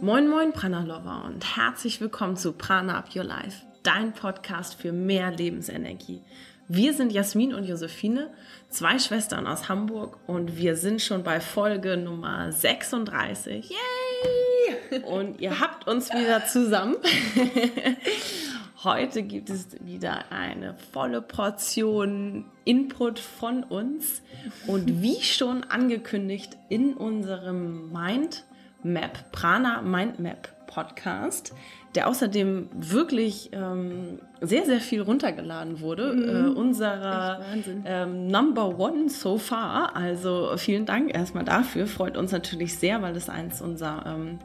Moin 0.00 0.28
Moin 0.28 0.52
Prana 0.52 0.82
Lover 0.82 1.24
und 1.26 1.56
herzlich 1.56 2.00
willkommen 2.00 2.36
zu 2.36 2.52
Prana 2.52 2.98
Up 2.98 3.14
Your 3.14 3.24
Life, 3.24 3.62
dein 3.82 4.12
Podcast 4.12 4.74
für 4.74 4.92
mehr 4.92 5.30
Lebensenergie. 5.30 6.20
Wir 6.68 6.94
sind 6.94 7.12
Jasmin 7.12 7.54
und 7.54 7.64
Josephine, 7.64 8.30
zwei 8.68 8.98
Schwestern 8.98 9.46
aus 9.46 9.68
Hamburg 9.68 10.18
und 10.26 10.56
wir 10.56 10.76
sind 10.76 11.00
schon 11.00 11.22
bei 11.22 11.40
Folge 11.40 11.96
Nummer 11.96 12.52
36. 12.52 13.70
Yay! 13.70 15.02
Und 15.04 15.40
ihr 15.40 15.60
habt 15.60 15.86
uns 15.86 16.10
wieder 16.10 16.44
zusammen. 16.46 16.96
Heute 18.84 19.22
gibt 19.22 19.48
es 19.48 19.68
wieder 19.82 20.30
eine 20.30 20.74
volle 20.92 21.22
Portion 21.22 22.44
Input 22.66 23.18
von 23.18 23.64
uns 23.64 24.20
und 24.66 25.00
wie 25.00 25.22
schon 25.22 25.64
angekündigt 25.64 26.58
in 26.68 26.92
unserem 26.92 27.90
Mind 27.90 28.44
Map, 28.82 29.32
Prana 29.32 29.80
Mind 29.80 30.18
Map 30.18 30.66
Podcast, 30.66 31.54
der 31.94 32.08
außerdem 32.08 32.68
wirklich 32.74 33.48
ähm, 33.52 34.18
sehr, 34.42 34.66
sehr 34.66 34.80
viel 34.80 35.00
runtergeladen 35.00 35.80
wurde. 35.80 36.12
Mhm. 36.12 36.28
Äh, 36.28 36.58
unserer 36.58 37.40
ähm, 37.86 38.26
Number 38.26 38.78
One 38.78 39.08
so 39.08 39.38
far. 39.38 39.96
Also 39.96 40.52
vielen 40.58 40.84
Dank 40.84 41.14
erstmal 41.14 41.44
dafür. 41.44 41.86
Freut 41.86 42.18
uns 42.18 42.32
natürlich 42.32 42.76
sehr, 42.76 43.00
weil 43.00 43.16
es 43.16 43.30
eins 43.30 43.62
unserer 43.62 44.04
ähm, 44.14 44.40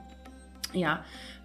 ja, 0.74 1.04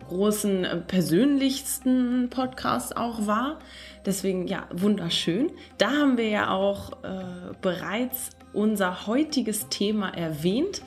großen, 0.09 0.65
äh, 0.65 0.77
persönlichsten 0.77 2.29
Podcasts 2.31 2.97
auch 2.97 3.27
war. 3.27 3.59
Deswegen, 4.07 4.47
ja, 4.47 4.67
wunderschön. 4.73 5.51
Da 5.79 5.91
haben 5.91 6.17
wir 6.17 6.29
ja 6.29 6.51
auch 6.51 6.93
äh, 7.03 7.55
bereits 7.61 8.31
unser 8.53 9.07
heutiges 9.07 9.69
Thema 9.69 10.11
erwähnt. 10.11 10.83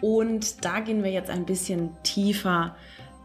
Und 0.00 0.64
da 0.64 0.80
gehen 0.80 1.04
wir 1.04 1.10
jetzt 1.10 1.30
ein 1.30 1.46
bisschen 1.46 1.90
tiefer 2.02 2.74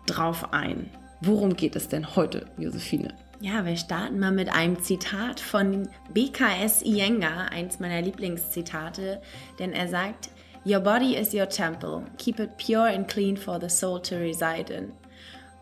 drauf 0.06 0.54
ein. 0.54 0.90
Worum 1.22 1.56
geht 1.56 1.76
es 1.76 1.88
denn 1.88 2.16
heute, 2.16 2.46
Josephine? 2.58 3.14
Ja, 3.40 3.66
wir 3.66 3.78
starten 3.78 4.20
mal 4.20 4.32
mit 4.32 4.50
einem 4.50 4.82
Zitat 4.82 5.40
von 5.40 5.90
BKS 6.14 6.84
Iyengar, 6.84 7.52
eins 7.52 7.80
meiner 7.80 8.02
Lieblingszitate, 8.02 9.22
denn 9.60 9.74
er 9.74 9.88
sagt, 9.88 10.30
Your 10.66 10.82
body 10.82 11.16
is 11.16 11.34
your 11.34 11.48
temple. 11.48 12.04
Keep 12.18 12.40
it 12.40 12.58
pure 12.58 12.90
and 12.90 13.08
clean 13.08 13.38
for 13.38 13.58
the 13.58 13.70
soul 13.70 14.02
to 14.02 14.16
reside 14.16 14.70
in. 14.70 14.92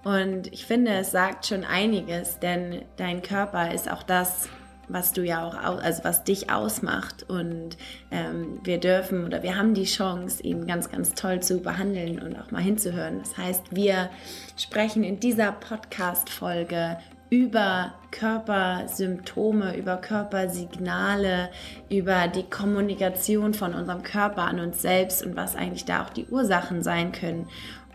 Und 0.06 0.54
ich 0.54 0.68
finde, 0.68 0.92
es 0.92 1.10
sagt 1.10 1.48
schon 1.48 1.64
einiges, 1.64 2.38
denn 2.38 2.84
dein 2.96 3.24
Körper 3.24 3.74
ist 3.74 3.92
auch 3.92 4.04
das, 4.04 4.48
was 4.88 5.14
du 5.14 5.24
ja 5.24 5.48
auch, 5.48 5.56
also 5.56 6.04
was 6.04 6.24
dich 6.24 6.52
ausmacht. 6.52 7.28
Und 7.28 7.76
ähm, 8.12 8.60
wir 8.64 8.80
dürfen 8.80 9.26
oder 9.26 9.42
wir 9.42 9.58
haben 9.58 9.74
die 9.74 9.86
Chance, 9.86 10.44
ihn 10.44 10.68
ganz, 10.68 10.92
ganz 10.92 11.16
toll 11.16 11.40
zu 11.42 11.60
behandeln 11.60 12.22
und 12.22 12.40
auch 12.40 12.52
mal 12.52 12.62
hinzuhören. 12.62 13.18
Das 13.18 13.36
heißt, 13.36 13.76
wir 13.76 14.12
sprechen 14.58 15.04
in 15.04 15.20
dieser 15.20 15.52
Podcast-Folge 15.52 16.98
über 17.32 17.96
Körpersymptome, 18.12 19.76
über 19.76 19.98
Körpersignale, 19.98 21.50
über 21.90 22.28
die 22.28 22.44
Kommunikation 22.44 23.56
von 23.56 23.74
unserem 23.74 24.04
Körper 24.04 24.44
an 24.44 24.60
uns 24.60 24.84
selbst 24.84 25.26
und 25.26 25.36
was 25.36 25.56
eigentlich 25.56 25.86
da 25.86 26.04
auch 26.04 26.12
die 26.12 26.28
Ursachen 26.28 26.84
sein 26.84 27.12
können. 27.12 27.48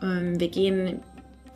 Ähm, 0.02 0.40
wir 0.40 0.48
gehen 0.48 1.02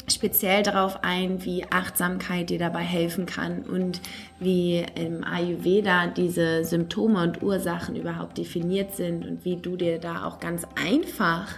speziell 0.09 0.63
darauf 0.63 1.03
ein, 1.03 1.45
wie 1.45 1.65
Achtsamkeit 1.71 2.51
dir 2.51 2.59
dabei 2.59 2.83
helfen 2.83 3.27
kann 3.27 3.63
und 3.63 4.01
wie 4.39 4.85
im 4.95 5.25
Ayurveda 5.25 6.09
diese 6.09 6.65
Symptome 6.65 7.23
und 7.23 7.43
Ursachen 7.43 7.97
überhaupt 7.97 8.39
definiert 8.39 8.95
sind 8.95 9.27
und 9.27 9.45
wie 9.45 9.57
du 9.57 9.77
dir 9.77 9.99
da 9.99 10.25
auch 10.27 10.41
ganz 10.41 10.67
einfach 10.75 11.49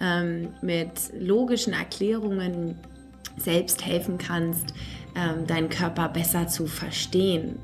ähm, 0.00 0.48
mit 0.60 1.12
logischen 1.18 1.72
Erklärungen 1.72 2.76
selbst 3.38 3.84
helfen 3.84 4.18
kannst, 4.18 4.74
ähm, 5.14 5.46
deinen 5.46 5.68
Körper 5.68 6.08
besser 6.08 6.48
zu 6.48 6.66
verstehen. 6.66 7.58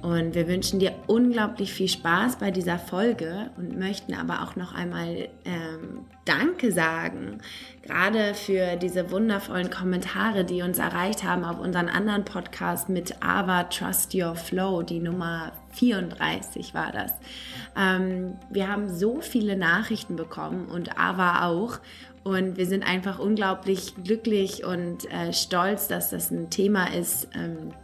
Und 0.00 0.34
wir 0.34 0.48
wünschen 0.48 0.80
dir 0.80 0.92
unglaublich 1.06 1.72
viel 1.72 1.88
Spaß 1.88 2.36
bei 2.36 2.50
dieser 2.50 2.78
Folge 2.78 3.50
und 3.56 3.78
möchten 3.78 4.14
aber 4.14 4.42
auch 4.42 4.54
noch 4.54 4.74
einmal 4.74 5.28
ähm, 5.46 6.04
Danke 6.24 6.72
sagen, 6.72 7.42
gerade 7.82 8.32
für 8.34 8.76
diese 8.76 9.10
wundervollen 9.10 9.68
Kommentare, 9.68 10.44
die 10.44 10.62
uns 10.62 10.78
erreicht 10.78 11.22
haben 11.22 11.44
auf 11.44 11.60
unseren 11.60 11.88
anderen 11.88 12.24
Podcast 12.24 12.88
mit 12.88 13.22
Ava 13.22 13.64
Trust 13.64 14.14
Your 14.14 14.34
Flow, 14.34 14.82
die 14.82 15.00
Nummer 15.00 15.52
34 15.72 16.72
war 16.72 16.92
das. 16.92 17.12
Ähm, 17.76 18.38
wir 18.48 18.68
haben 18.68 18.88
so 18.88 19.20
viele 19.20 19.56
Nachrichten 19.56 20.16
bekommen 20.16 20.66
und 20.66 20.98
Ava 20.98 21.46
auch. 21.46 21.78
Und 22.22 22.56
wir 22.56 22.66
sind 22.66 22.88
einfach 22.88 23.18
unglaublich 23.18 23.94
glücklich 24.02 24.64
und 24.64 25.04
äh, 25.12 25.34
stolz, 25.34 25.88
dass 25.88 26.08
das 26.08 26.30
ein 26.30 26.48
Thema 26.48 26.86
ist, 26.94 27.28
ähm, 27.34 27.74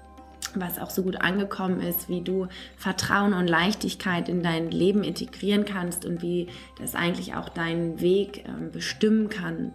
was 0.54 0.78
auch 0.78 0.90
so 0.90 1.02
gut 1.02 1.20
angekommen 1.20 1.80
ist, 1.80 2.08
wie 2.08 2.22
du 2.22 2.48
Vertrauen 2.76 3.32
und 3.34 3.46
Leichtigkeit 3.46 4.28
in 4.28 4.42
dein 4.42 4.70
Leben 4.70 5.04
integrieren 5.04 5.64
kannst 5.64 6.04
und 6.04 6.22
wie 6.22 6.48
das 6.78 6.94
eigentlich 6.94 7.34
auch 7.34 7.48
deinen 7.48 8.00
Weg 8.00 8.44
äh, 8.44 8.70
bestimmen 8.72 9.28
kann. 9.28 9.72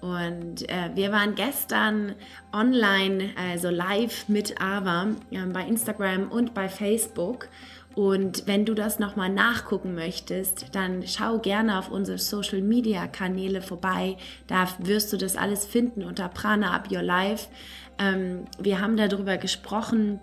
Und 0.00 0.68
äh, 0.68 0.90
wir 0.94 1.12
waren 1.12 1.34
gestern 1.34 2.14
online, 2.52 3.30
also 3.36 3.70
live 3.70 4.28
mit 4.28 4.60
Ava 4.60 5.08
äh, 5.30 5.46
bei 5.46 5.66
Instagram 5.66 6.30
und 6.30 6.52
bei 6.52 6.68
Facebook. 6.68 7.48
Und 7.94 8.46
wenn 8.46 8.66
du 8.66 8.74
das 8.74 8.98
nochmal 8.98 9.30
nachgucken 9.30 9.94
möchtest, 9.94 10.74
dann 10.74 11.04
schau 11.06 11.38
gerne 11.38 11.78
auf 11.78 11.90
unsere 11.90 12.18
Social 12.18 12.60
Media 12.60 13.06
Kanäle 13.06 13.62
vorbei. 13.62 14.16
Da 14.46 14.66
wirst 14.78 15.12
du 15.12 15.16
das 15.16 15.36
alles 15.36 15.64
finden 15.64 16.02
unter 16.02 16.28
Prana 16.28 16.74
Up 16.74 16.90
Your 16.90 17.02
Life. 17.02 17.46
Ähm, 17.98 18.44
wir 18.58 18.80
haben 18.80 18.96
darüber 18.96 19.36
gesprochen, 19.36 20.20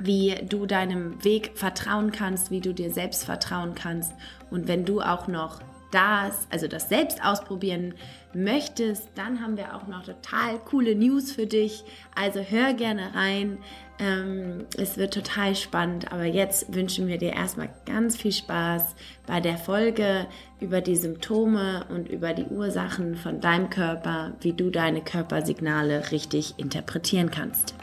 wie 0.00 0.34
du 0.48 0.66
deinem 0.66 1.22
Weg 1.24 1.52
vertrauen 1.54 2.12
kannst, 2.12 2.50
wie 2.50 2.60
du 2.60 2.72
dir 2.72 2.90
selbst 2.90 3.24
vertrauen 3.24 3.74
kannst. 3.74 4.12
Und 4.50 4.68
wenn 4.68 4.84
du 4.84 5.00
auch 5.00 5.26
noch 5.26 5.60
das, 5.90 6.46
also 6.50 6.68
das 6.68 6.88
selbst 6.88 7.24
ausprobieren 7.24 7.94
möchtest, 8.32 9.08
dann 9.16 9.42
haben 9.42 9.56
wir 9.56 9.74
auch 9.74 9.88
noch 9.88 10.04
total 10.04 10.58
coole 10.64 10.94
News 10.94 11.32
für 11.32 11.46
dich. 11.46 11.82
Also 12.14 12.40
hör 12.40 12.74
gerne 12.74 13.14
rein. 13.14 13.58
Ähm, 14.00 14.64
es 14.78 14.96
wird 14.96 15.14
total 15.14 15.54
spannend. 15.54 16.10
Aber 16.12 16.24
jetzt 16.24 16.74
wünschen 16.74 17.06
wir 17.06 17.18
dir 17.18 17.34
erstmal 17.34 17.68
ganz 17.86 18.16
viel 18.16 18.32
Spaß 18.32 18.94
bei 19.26 19.40
der 19.40 19.58
Folge 19.58 20.26
über 20.60 20.80
die 20.80 20.96
Symptome 20.96 21.84
und 21.90 22.08
über 22.08 22.32
die 22.32 22.46
Ursachen 22.46 23.16
von 23.16 23.40
deinem 23.40 23.70
Körper, 23.70 24.32
wie 24.40 24.54
du 24.54 24.70
deine 24.70 25.02
Körpersignale 25.02 26.10
richtig 26.10 26.54
interpretieren 26.58 27.30
kannst. 27.30 27.74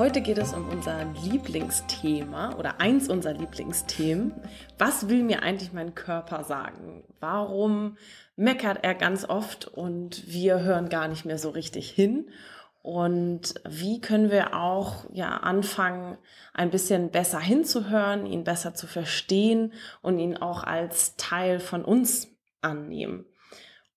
Heute 0.00 0.22
geht 0.22 0.38
es 0.38 0.54
um 0.54 0.66
unser 0.70 1.04
Lieblingsthema 1.24 2.54
oder 2.54 2.80
eins 2.80 3.10
unserer 3.10 3.34
Lieblingsthemen. 3.34 4.32
Was 4.78 5.10
will 5.10 5.22
mir 5.22 5.42
eigentlich 5.42 5.74
mein 5.74 5.94
Körper 5.94 6.42
sagen? 6.42 7.04
Warum 7.20 7.98
meckert 8.34 8.78
er 8.82 8.94
ganz 8.94 9.28
oft 9.28 9.68
und 9.68 10.26
wir 10.26 10.60
hören 10.62 10.88
gar 10.88 11.06
nicht 11.06 11.26
mehr 11.26 11.36
so 11.36 11.50
richtig 11.50 11.90
hin? 11.90 12.30
Und 12.80 13.52
wie 13.68 14.00
können 14.00 14.30
wir 14.30 14.56
auch 14.56 15.04
ja 15.12 15.36
anfangen, 15.36 16.16
ein 16.54 16.70
bisschen 16.70 17.10
besser 17.10 17.38
hinzuhören, 17.38 18.24
ihn 18.24 18.42
besser 18.42 18.72
zu 18.72 18.86
verstehen 18.86 19.74
und 20.00 20.18
ihn 20.18 20.38
auch 20.38 20.64
als 20.64 21.16
Teil 21.16 21.60
von 21.60 21.84
uns 21.84 22.26
annehmen? 22.62 23.26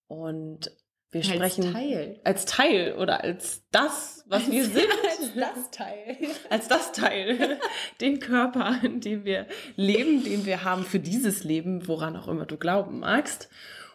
Und 0.08 0.70
wir 1.14 1.22
als 1.22 1.30
sprechen 1.30 1.74
Teil. 1.74 2.20
als 2.24 2.46
Teil 2.46 2.96
oder 2.98 3.24
als 3.24 3.64
das, 3.72 4.24
was 4.28 4.50
wir 4.50 4.66
sind. 4.66 4.88
als 5.10 5.34
das 5.36 5.72
Teil. 5.72 6.18
Als 6.50 6.68
das 6.68 6.92
Teil. 6.92 7.60
Den 8.02 8.20
Körper, 8.20 8.80
in 8.84 9.00
dem 9.00 9.26
wir 9.26 9.48
leben, 9.76 10.24
den 10.24 10.46
wir 10.46 10.64
haben 10.64 10.84
für 10.86 11.00
dieses 11.00 11.44
Leben, 11.44 11.88
woran 11.88 12.16
auch 12.16 12.28
immer 12.28 12.46
du 12.46 12.58
glauben 12.58 13.00
magst 13.00 13.50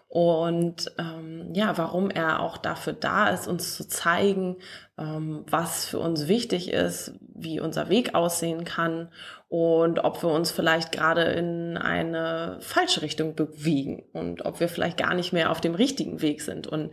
und 0.09 0.91
ähm, 0.99 1.53
ja, 1.53 1.77
warum 1.77 2.11
er 2.11 2.41
auch 2.41 2.57
dafür 2.57 2.95
da 2.95 3.29
ist, 3.29 3.47
uns 3.47 3.77
zu 3.77 3.87
zeigen, 3.87 4.57
ähm, 4.97 5.45
was 5.47 5.85
für 5.85 5.99
uns 5.99 6.29
wichtig 6.29 6.73
ist, 6.73 7.13
wie 7.21 7.61
unser 7.61 7.91
Weg 7.91 8.15
aussehen 8.15 8.65
kann 8.65 9.11
und 9.49 9.99
ob 10.05 10.23
wir 10.23 10.31
uns 10.31 10.51
vielleicht 10.51 10.93
gerade 10.93 11.25
in 11.25 11.77
eine 11.77 12.57
falsche 12.61 13.03
Richtung 13.03 13.35
bewegen 13.35 14.03
und 14.15 14.47
ob 14.47 14.61
wir 14.61 14.71
vielleicht 14.71 14.97
gar 14.97 15.15
nicht 15.15 15.35
mehr 15.35 15.51
auf 15.51 15.61
dem 15.61 15.75
richtigen 15.75 16.23
Weg 16.23 16.41
sind. 16.41 16.67
Und 16.67 16.91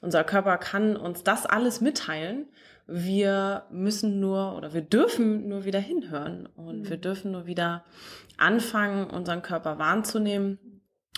unser 0.00 0.24
Körper 0.24 0.56
kann 0.56 0.96
uns 0.96 1.22
das 1.22 1.44
alles 1.44 1.82
mitteilen, 1.82 2.46
Wir 2.86 3.64
müssen 3.70 4.20
nur 4.20 4.56
oder 4.56 4.74
wir 4.74 4.82
dürfen 4.82 5.48
nur 5.48 5.64
wieder 5.64 5.78
hinhören 5.78 6.46
und 6.54 6.80
mhm. 6.80 6.88
wir 6.90 6.98
dürfen 6.98 7.32
nur 7.32 7.46
wieder 7.46 7.84
anfangen, 8.36 9.08
unseren 9.08 9.40
Körper 9.40 9.78
wahrzunehmen. 9.78 10.58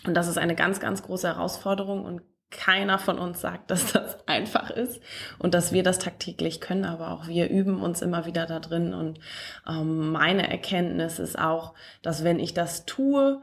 Und 0.04 0.14
das 0.14 0.28
ist 0.28 0.38
eine 0.38 0.54
ganz, 0.54 0.80
ganz 0.80 1.02
große 1.02 1.26
Herausforderung 1.26 2.04
und 2.04 2.22
keiner 2.50 2.98
von 2.98 3.18
uns 3.18 3.40
sagt, 3.40 3.70
dass 3.70 3.92
das 3.92 4.26
einfach 4.28 4.70
ist 4.70 5.00
und 5.38 5.54
dass 5.54 5.72
wir 5.72 5.82
das 5.82 5.98
tagtäglich 5.98 6.60
können, 6.60 6.84
aber 6.84 7.10
auch 7.10 7.26
wir 7.26 7.48
üben 7.48 7.82
uns 7.82 8.02
immer 8.02 8.26
wieder 8.26 8.46
da 8.46 8.60
drin. 8.60 8.94
Und 8.94 9.20
ähm, 9.68 10.12
meine 10.12 10.48
Erkenntnis 10.48 11.18
ist 11.18 11.38
auch, 11.38 11.74
dass 12.02 12.24
wenn 12.24 12.38
ich 12.38 12.54
das 12.54 12.86
tue 12.86 13.42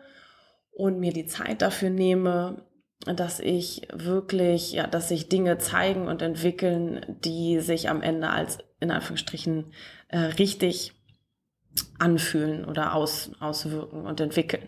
und 0.72 1.00
mir 1.00 1.14
die 1.14 1.26
Zeit 1.26 1.62
dafür 1.62 1.90
nehme, 1.90 2.66
dass 3.06 3.42
ich 3.42 3.88
wirklich, 3.92 4.72
ja, 4.72 4.88
dass 4.88 5.10
sich 5.10 5.28
Dinge 5.28 5.58
zeigen 5.58 6.08
und 6.08 6.22
entwickeln, 6.22 7.06
die 7.24 7.60
sich 7.60 7.90
am 7.90 8.02
Ende 8.02 8.30
als 8.30 8.60
in 8.80 8.92
Anführungsstrichen 8.92 9.74
äh, 10.08 10.18
richtig 10.18 10.94
anfühlen 12.00 12.66
oder 12.66 12.94
aus, 12.94 13.32
auswirken 13.40 14.06
und 14.06 14.22
entwickeln. 14.22 14.68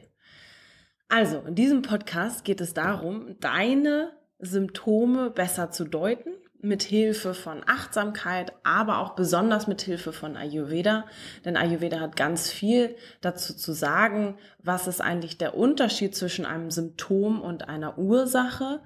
Also, 1.08 1.40
in 1.42 1.56
diesem 1.56 1.82
Podcast 1.82 2.44
geht 2.44 2.62
es 2.62 2.74
darum, 2.74 3.36
deine 3.40 4.12
Symptome 4.40 5.30
besser 5.30 5.72
zu 5.72 5.86
deuten, 5.86 6.32
mit 6.66 6.84
Hilfe 6.84 7.34
von 7.34 7.62
Achtsamkeit, 7.66 8.54
aber 8.64 9.00
auch 9.00 9.16
besonders 9.16 9.68
mit 9.68 9.82
Hilfe 9.82 10.12
von 10.12 10.36
Ayurveda. 10.36 11.06
Denn 11.46 11.58
Ayurveda 11.58 12.00
hat 12.00 12.16
ganz 12.16 12.50
viel 12.50 12.96
dazu 13.22 13.56
zu 13.56 13.72
sagen, 13.72 14.38
was 14.64 14.88
ist 14.88 15.00
eigentlich 15.00 15.38
der 15.38 15.56
Unterschied 15.56 16.16
zwischen 16.16 16.46
einem 16.46 16.72
Symptom 16.72 17.42
und 17.42 17.70
einer 17.70 17.98
Ursache 17.98 18.82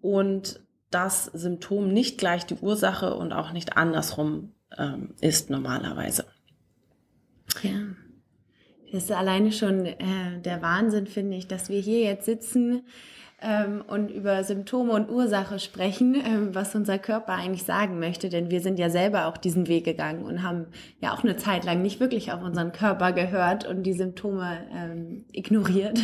und 0.00 0.60
das 0.90 1.24
Symptom 1.24 1.92
nicht 1.92 2.18
gleich 2.18 2.46
die 2.46 2.56
Ursache 2.56 3.14
und 3.14 3.32
auch 3.32 3.52
nicht 3.52 3.76
andersrum 3.76 4.52
ähm, 4.76 5.14
ist 5.20 5.50
normalerweise. 5.50 6.26
Ja. 7.62 7.80
Das 8.94 9.04
ist 9.04 9.10
alleine 9.10 9.50
schon 9.50 9.86
äh, 9.86 9.96
der 10.44 10.62
Wahnsinn, 10.62 11.08
finde 11.08 11.36
ich, 11.36 11.48
dass 11.48 11.68
wir 11.68 11.80
hier 11.80 12.02
jetzt 12.02 12.26
sitzen 12.26 12.84
ähm, 13.42 13.82
und 13.88 14.08
über 14.08 14.44
Symptome 14.44 14.92
und 14.92 15.10
Ursache 15.10 15.58
sprechen, 15.58 16.14
ähm, 16.14 16.54
was 16.54 16.76
unser 16.76 17.00
Körper 17.00 17.32
eigentlich 17.32 17.64
sagen 17.64 17.98
möchte. 17.98 18.28
Denn 18.28 18.52
wir 18.52 18.60
sind 18.60 18.78
ja 18.78 18.90
selber 18.90 19.26
auch 19.26 19.36
diesen 19.36 19.66
Weg 19.66 19.84
gegangen 19.84 20.22
und 20.22 20.44
haben 20.44 20.66
ja 21.00 21.12
auch 21.12 21.24
eine 21.24 21.36
Zeit 21.36 21.64
lang 21.64 21.82
nicht 21.82 21.98
wirklich 21.98 22.30
auf 22.30 22.40
unseren 22.40 22.70
Körper 22.70 23.10
gehört 23.10 23.66
und 23.66 23.82
die 23.82 23.94
Symptome 23.94 24.58
ähm, 24.72 25.24
ignoriert. 25.32 25.98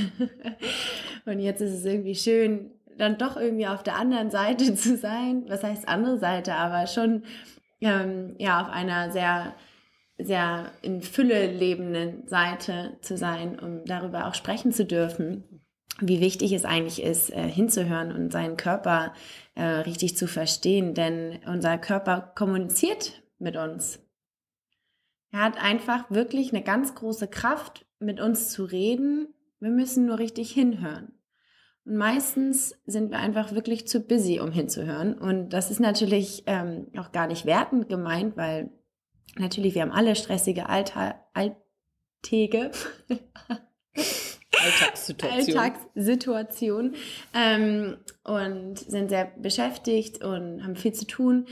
und 1.27 1.39
jetzt 1.39 1.61
ist 1.61 1.75
es 1.75 1.85
irgendwie 1.85 2.17
schön, 2.17 2.73
dann 2.99 3.19
doch 3.19 3.37
irgendwie 3.37 3.69
auf 3.69 3.85
der 3.85 3.99
anderen 3.99 4.33
Seite 4.33 4.75
zu 4.75 4.97
sein. 4.97 5.45
Was 5.47 5.63
heißt 5.63 5.87
andere 5.87 6.19
Seite? 6.19 6.55
Aber 6.55 6.89
schon 6.89 7.23
ähm, 7.81 8.35
ja 8.39 8.61
auf 8.61 8.69
einer 8.69 9.13
sehr 9.13 9.55
sehr 10.25 10.71
in 10.83 11.03
Fülle 11.03 11.51
lebenden 11.51 12.27
Seite 12.29 12.99
zu 13.01 13.17
sein, 13.17 13.59
um 13.59 13.85
darüber 13.85 14.27
auch 14.27 14.35
sprechen 14.35 14.73
zu 14.73 14.85
dürfen 14.85 15.45
wie 16.01 16.21
wichtig 16.21 16.53
es 16.53 16.65
eigentlich 16.65 17.03
ist, 17.03 17.31
äh, 17.31 17.43
hinzuhören 17.43 18.13
und 18.13 18.33
seinen 18.33 18.57
Körper 18.57 19.13
äh, 19.55 19.63
richtig 19.63 20.17
zu 20.17 20.27
verstehen, 20.27 20.95
denn 20.95 21.41
unser 21.47 21.79
Körper 21.79 22.33
kommuniziert 22.35 23.23
mit 23.39 23.57
uns. 23.57 24.01
Er 25.33 25.43
hat 25.43 25.63
einfach 25.63 26.11
wirklich 26.11 26.53
eine 26.53 26.63
ganz 26.63 26.95
große 26.95 27.29
Kraft, 27.29 27.87
mit 27.99 28.19
uns 28.19 28.51
zu 28.51 28.65
reden. 28.65 29.29
Wir 29.61 29.71
müssen 29.71 30.07
nur 30.07 30.19
richtig 30.19 30.51
hinhören. 30.51 31.13
Und 31.85 31.97
meistens 31.97 32.75
sind 32.87 33.11
wir 33.11 33.19
einfach 33.19 33.53
wirklich 33.53 33.87
zu 33.87 34.01
busy, 34.01 34.41
um 34.41 34.51
hinzuhören. 34.51 35.15
Und 35.15 35.51
das 35.51 35.71
ist 35.71 35.81
natürlich 35.81 36.45
ähm, 36.47 36.89
auch 36.97 37.13
gar 37.13 37.27
nicht 37.27 37.47
wertend 37.47 37.89
gemeint, 37.89 38.37
weil 38.37 38.71
natürlich 39.37 39.75
wir 39.75 39.83
haben 39.83 39.93
alle 39.93 40.17
stressige 40.17 40.69
Allta 40.69 41.15
Alltäge. 41.35 42.71
Alltagssituation. 44.63 45.59
Alltagssituation 45.59 46.95
ähm, 47.35 47.97
und 48.25 48.79
sind 48.79 49.09
sehr 49.09 49.27
beschäftigt 49.39 50.23
und 50.23 50.63
haben 50.63 50.77
viel 50.77 50.93
zu 50.93 51.07
tun. 51.07 51.47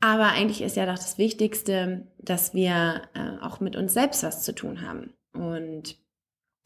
Aber 0.00 0.28
eigentlich 0.28 0.62
ist 0.62 0.76
ja 0.76 0.86
doch 0.86 0.94
das 0.94 1.18
Wichtigste, 1.18 2.06
dass 2.18 2.54
wir 2.54 3.02
äh, 3.14 3.44
auch 3.44 3.60
mit 3.60 3.76
uns 3.76 3.92
selbst 3.94 4.22
was 4.22 4.42
zu 4.42 4.54
tun 4.54 4.82
haben. 4.82 5.12
Und 5.32 5.96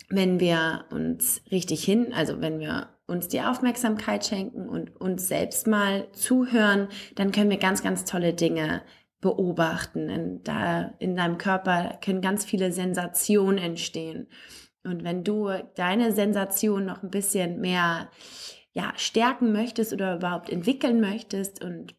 wenn 0.08 0.38
wir 0.38 0.84
uns 0.90 1.42
richtig 1.50 1.82
hin, 1.82 2.12
also 2.12 2.40
wenn 2.40 2.60
wir 2.60 2.90
uns 3.06 3.28
die 3.28 3.40
Aufmerksamkeit 3.40 4.24
schenken 4.24 4.68
und 4.68 5.00
uns 5.00 5.28
selbst 5.28 5.66
mal 5.66 6.08
zuhören, 6.12 6.88
dann 7.14 7.32
können 7.32 7.50
wir 7.50 7.56
ganz, 7.56 7.82
ganz 7.82 8.04
tolle 8.04 8.34
Dinge 8.34 8.82
beobachten. 9.22 10.10
In, 10.10 10.42
da, 10.44 10.92
in 10.98 11.16
deinem 11.16 11.38
Körper 11.38 11.98
können 12.04 12.20
ganz 12.20 12.44
viele 12.44 12.72
Sensationen 12.72 13.56
entstehen. 13.56 14.28
Und 14.84 15.04
wenn 15.04 15.24
du 15.24 15.48
deine 15.76 16.12
Sensation 16.12 16.84
noch 16.84 17.02
ein 17.02 17.10
bisschen 17.10 17.60
mehr 17.60 18.10
ja, 18.72 18.92
stärken 18.96 19.52
möchtest 19.52 19.94
oder 19.94 20.16
überhaupt 20.16 20.50
entwickeln 20.50 21.00
möchtest 21.00 21.64
und 21.64 21.94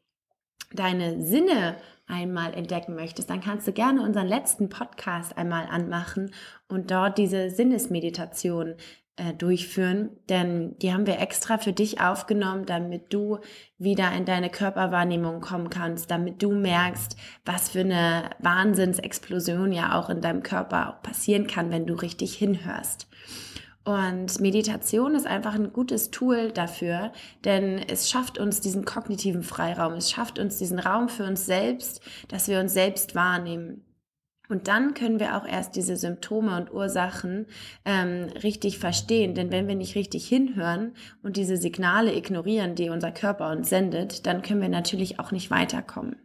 deine 0.73 1.23
Sinne 1.23 1.77
einmal 2.07 2.53
entdecken 2.53 2.95
möchtest, 2.95 3.29
dann 3.29 3.41
kannst 3.41 3.67
du 3.67 3.71
gerne 3.71 4.01
unseren 4.01 4.27
letzten 4.27 4.69
Podcast 4.69 5.37
einmal 5.37 5.67
anmachen 5.67 6.33
und 6.67 6.91
dort 6.91 7.17
diese 7.17 7.49
Sinnesmeditation 7.49 8.75
äh, 9.15 9.33
durchführen, 9.33 10.09
denn 10.27 10.75
die 10.79 10.91
haben 10.91 11.05
wir 11.05 11.19
extra 11.19 11.59
für 11.59 11.71
dich 11.71 12.01
aufgenommen, 12.01 12.65
damit 12.65 13.13
du 13.13 13.37
wieder 13.77 14.11
in 14.11 14.25
deine 14.25 14.49
Körperwahrnehmung 14.49 15.39
kommen 15.39 15.69
kannst, 15.69 16.09
damit 16.09 16.41
du 16.41 16.51
merkst, 16.51 17.15
was 17.45 17.69
für 17.69 17.81
eine 17.81 18.31
Wahnsinnsexplosion 18.39 19.71
ja 19.71 19.99
auch 19.99 20.09
in 20.09 20.21
deinem 20.21 20.41
Körper 20.41 20.99
passieren 21.03 21.45
kann, 21.45 21.69
wenn 21.69 21.85
du 21.85 21.93
richtig 21.93 22.33
hinhörst. 22.35 23.07
Und 23.85 24.39
Meditation 24.39 25.13
ist 25.13 25.27
einfach 25.27 25.55
ein 25.55 25.73
gutes 25.73 26.09
Tool 26.09 26.51
dafür, 26.51 27.11
denn 27.43 27.79
es 27.79 28.09
schafft 28.09 28.37
uns 28.39 28.61
diesen 28.61 28.85
kognitiven 28.85 29.43
Freiraum, 29.43 29.93
es 29.93 30.09
schafft 30.09 30.39
uns 30.39 30.57
diesen 30.57 30.79
Raum 30.79 31.09
für 31.09 31.25
uns 31.25 31.45
selbst, 31.45 32.01
dass 32.29 32.47
wir 32.47 32.59
uns 32.59 32.73
selbst 32.73 33.13
wahrnehmen. 33.13 33.83
Und 34.49 34.67
dann 34.67 34.93
können 34.93 35.19
wir 35.19 35.37
auch 35.37 35.47
erst 35.47 35.75
diese 35.75 35.95
Symptome 35.95 36.57
und 36.57 36.73
Ursachen 36.73 37.47
ähm, 37.85 38.25
richtig 38.43 38.77
verstehen. 38.77 39.35
Denn 39.35 39.51
wenn 39.51 39.67
wir 39.67 39.75
nicht 39.75 39.95
richtig 39.95 40.27
hinhören 40.27 40.93
und 41.21 41.37
diese 41.37 41.57
Signale 41.57 42.13
ignorieren, 42.13 42.75
die 42.75 42.89
unser 42.89 43.11
Körper 43.11 43.51
uns 43.51 43.69
sendet, 43.69 44.25
dann 44.27 44.41
können 44.41 44.61
wir 44.61 44.69
natürlich 44.69 45.19
auch 45.19 45.31
nicht 45.31 45.49
weiterkommen. 45.49 46.17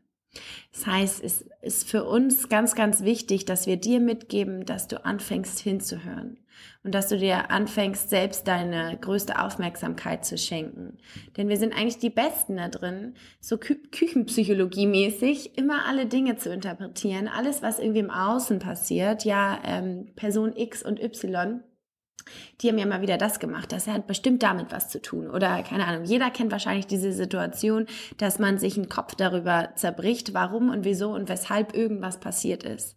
Das 0.73 0.87
heißt, 0.87 1.25
es 1.25 1.45
ist 1.63 1.89
für 1.89 2.05
uns 2.05 2.49
ganz, 2.49 2.75
ganz 2.75 3.03
wichtig, 3.03 3.45
dass 3.45 3.67
wir 3.67 3.77
dir 3.77 4.01
mitgeben, 4.01 4.67
dass 4.67 4.89
du 4.89 5.05
anfängst 5.05 5.59
hinzuhören 5.61 6.39
und 6.85 6.95
dass 6.95 7.09
du 7.09 7.19
dir 7.19 7.51
anfängst, 7.51 8.11
selbst 8.11 8.47
deine 8.49 8.97
größte 9.01 9.41
Aufmerksamkeit 9.41 10.25
zu 10.25 10.39
schenken. 10.39 10.99
Denn 11.37 11.49
wir 11.49 11.57
sind 11.57 11.75
eigentlich 11.75 11.99
die 11.99 12.11
Besten 12.11 12.57
da 12.57 12.69
drin, 12.69 13.15
so 13.41 13.59
Kü 13.59 13.77
Küchenpsychologie-mäßig 13.91 15.57
immer 15.57 15.87
alle 15.87 16.07
Dinge 16.07 16.37
zu 16.37 16.53
interpretieren, 16.53 17.29
alles, 17.29 17.63
was 17.63 17.79
irgendwie 17.79 18.01
im 18.01 18.11
Außen 18.11 18.59
passiert, 18.59 19.25
ja, 19.25 19.61
ähm, 19.65 20.13
Person 20.17 20.55
X 20.57 20.83
und 20.83 21.03
Y 21.03 21.63
die 22.61 22.69
haben 22.69 22.79
ja 22.79 22.87
mal 22.87 23.03
wieder 23.03 23.19
das 23.19 23.39
gemacht. 23.39 23.73
Das 23.73 23.87
hat 23.87 24.07
bestimmt 24.07 24.43
damit 24.43 24.73
was 24.73 24.89
zu 24.89 25.01
tun. 25.01 25.31
Oder 25.31 25.63
keine 25.63 25.87
Ahnung, 25.87 26.05
jeder 26.05 26.31
kennt 26.31 26.53
wahrscheinlich 26.53 26.87
diese 26.87 27.13
Situation, 27.13 27.87
dass 28.19 28.39
man 28.39 28.59
sich 28.59 28.77
einen 28.77 28.89
Kopf 28.89 29.15
darüber 29.15 29.71
zerbricht, 29.75 30.35
warum 30.35 30.71
und 30.71 30.85
wieso 30.85 31.11
und 31.11 31.29
weshalb 31.29 31.75
irgendwas 31.75 32.21
passiert 32.21 32.63
ist. 32.63 32.97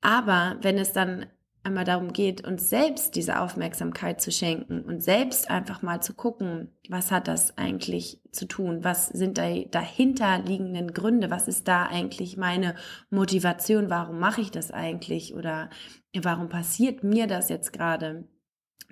Aber 0.00 0.56
wenn 0.60 0.78
es 0.78 0.92
dann 0.92 1.26
einmal 1.66 1.84
darum 1.84 2.12
geht, 2.12 2.46
uns 2.46 2.70
selbst 2.70 3.16
diese 3.16 3.40
Aufmerksamkeit 3.40 4.20
zu 4.20 4.30
schenken 4.30 4.82
und 4.82 5.02
selbst 5.02 5.50
einfach 5.50 5.82
mal 5.82 6.00
zu 6.00 6.14
gucken, 6.14 6.70
was 6.88 7.10
hat 7.10 7.26
das 7.26 7.58
eigentlich 7.58 8.20
zu 8.30 8.46
tun? 8.46 8.84
Was 8.84 9.08
sind 9.08 9.36
da 9.36 9.52
dahinterliegenden 9.70 10.94
Gründe? 10.94 11.28
Was 11.28 11.48
ist 11.48 11.66
da 11.66 11.86
eigentlich 11.86 12.36
meine 12.36 12.76
Motivation? 13.10 13.90
Warum 13.90 14.20
mache 14.20 14.40
ich 14.40 14.52
das 14.52 14.70
eigentlich? 14.70 15.34
Oder 15.34 15.68
warum 16.16 16.48
passiert 16.48 17.02
mir 17.02 17.26
das 17.26 17.48
jetzt 17.48 17.72
gerade? 17.72 18.28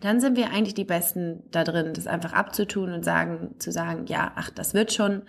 Dann 0.00 0.21
sind 0.21 0.37
wir 0.37 0.50
eigentlich 0.50 0.75
die 0.75 0.85
Besten 0.85 1.45
da 1.52 1.62
drin, 1.62 1.93
das 1.95 2.09
einfach 2.09 2.33
abzutun 2.33 2.93
und 2.93 3.04
sagen, 3.04 3.54
zu 3.61 3.71
sagen, 3.71 4.07
ja, 4.07 4.33
ach, 4.35 4.50
das 4.50 4.75
wird 4.75 4.93
schon. 4.93 5.23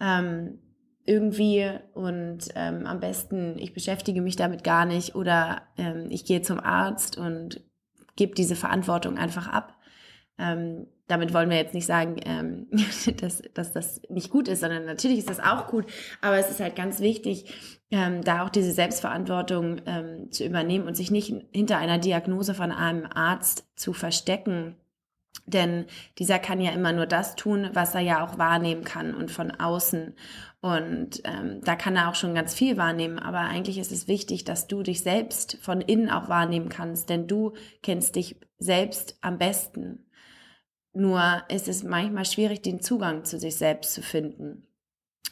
Ähm, 0.00 0.58
irgendwie 1.06 1.70
und 1.92 2.48
ähm, 2.54 2.86
am 2.86 3.00
besten, 3.00 3.58
ich 3.58 3.72
beschäftige 3.74 4.22
mich 4.22 4.36
damit 4.36 4.64
gar 4.64 4.86
nicht 4.86 5.14
oder 5.14 5.62
ähm, 5.76 6.06
ich 6.10 6.24
gehe 6.24 6.42
zum 6.42 6.60
Arzt 6.60 7.18
und 7.18 7.60
gebe 8.16 8.34
diese 8.34 8.56
Verantwortung 8.56 9.18
einfach 9.18 9.48
ab. 9.48 9.76
Ähm, 10.38 10.86
damit 11.06 11.34
wollen 11.34 11.50
wir 11.50 11.58
jetzt 11.58 11.74
nicht 11.74 11.86
sagen, 11.86 12.16
ähm, 12.24 12.68
dass, 13.20 13.42
dass 13.52 13.72
das 13.72 14.00
nicht 14.08 14.30
gut 14.30 14.48
ist, 14.48 14.60
sondern 14.60 14.86
natürlich 14.86 15.18
ist 15.18 15.28
das 15.28 15.40
auch 15.40 15.66
gut, 15.66 15.84
aber 16.22 16.38
es 16.38 16.50
ist 16.50 16.60
halt 16.60 16.76
ganz 16.76 17.00
wichtig, 17.00 17.52
ähm, 17.90 18.22
da 18.22 18.44
auch 18.44 18.50
diese 18.50 18.72
Selbstverantwortung 18.72 19.82
ähm, 19.86 20.30
zu 20.32 20.44
übernehmen 20.44 20.86
und 20.86 20.96
sich 20.96 21.10
nicht 21.10 21.34
hinter 21.52 21.78
einer 21.78 21.98
Diagnose 21.98 22.54
von 22.54 22.72
einem 22.72 23.06
Arzt 23.12 23.68
zu 23.76 23.92
verstecken, 23.92 24.76
Denn 25.46 25.86
dieser 26.18 26.38
kann 26.38 26.60
ja 26.60 26.72
immer 26.72 26.92
nur 26.92 27.06
das 27.06 27.36
tun, 27.36 27.70
was 27.74 27.94
er 27.94 28.00
ja 28.00 28.24
auch 28.24 28.38
wahrnehmen 28.38 28.84
kann 28.84 29.14
und 29.14 29.30
von 29.30 29.50
außen. 29.50 30.14
Und 30.60 31.20
ähm, 31.24 31.60
da 31.62 31.76
kann 31.76 31.96
er 31.96 32.08
auch 32.08 32.14
schon 32.14 32.34
ganz 32.34 32.54
viel 32.54 32.78
wahrnehmen. 32.78 33.18
Aber 33.18 33.40
eigentlich 33.40 33.78
ist 33.78 33.92
es 33.92 34.08
wichtig, 34.08 34.44
dass 34.44 34.66
du 34.66 34.82
dich 34.82 35.02
selbst 35.02 35.58
von 35.60 35.82
innen 35.82 36.08
auch 36.08 36.28
wahrnehmen 36.28 36.70
kannst, 36.70 37.10
denn 37.10 37.26
du 37.26 37.52
kennst 37.82 38.16
dich 38.16 38.40
selbst 38.58 39.18
am 39.20 39.36
besten. 39.36 40.06
Nur 40.94 41.42
ist 41.48 41.68
es 41.68 41.82
manchmal 41.82 42.24
schwierig, 42.24 42.62
den 42.62 42.80
Zugang 42.80 43.24
zu 43.24 43.38
sich 43.38 43.56
selbst 43.56 43.92
zu 43.92 44.00
finden. 44.00 44.66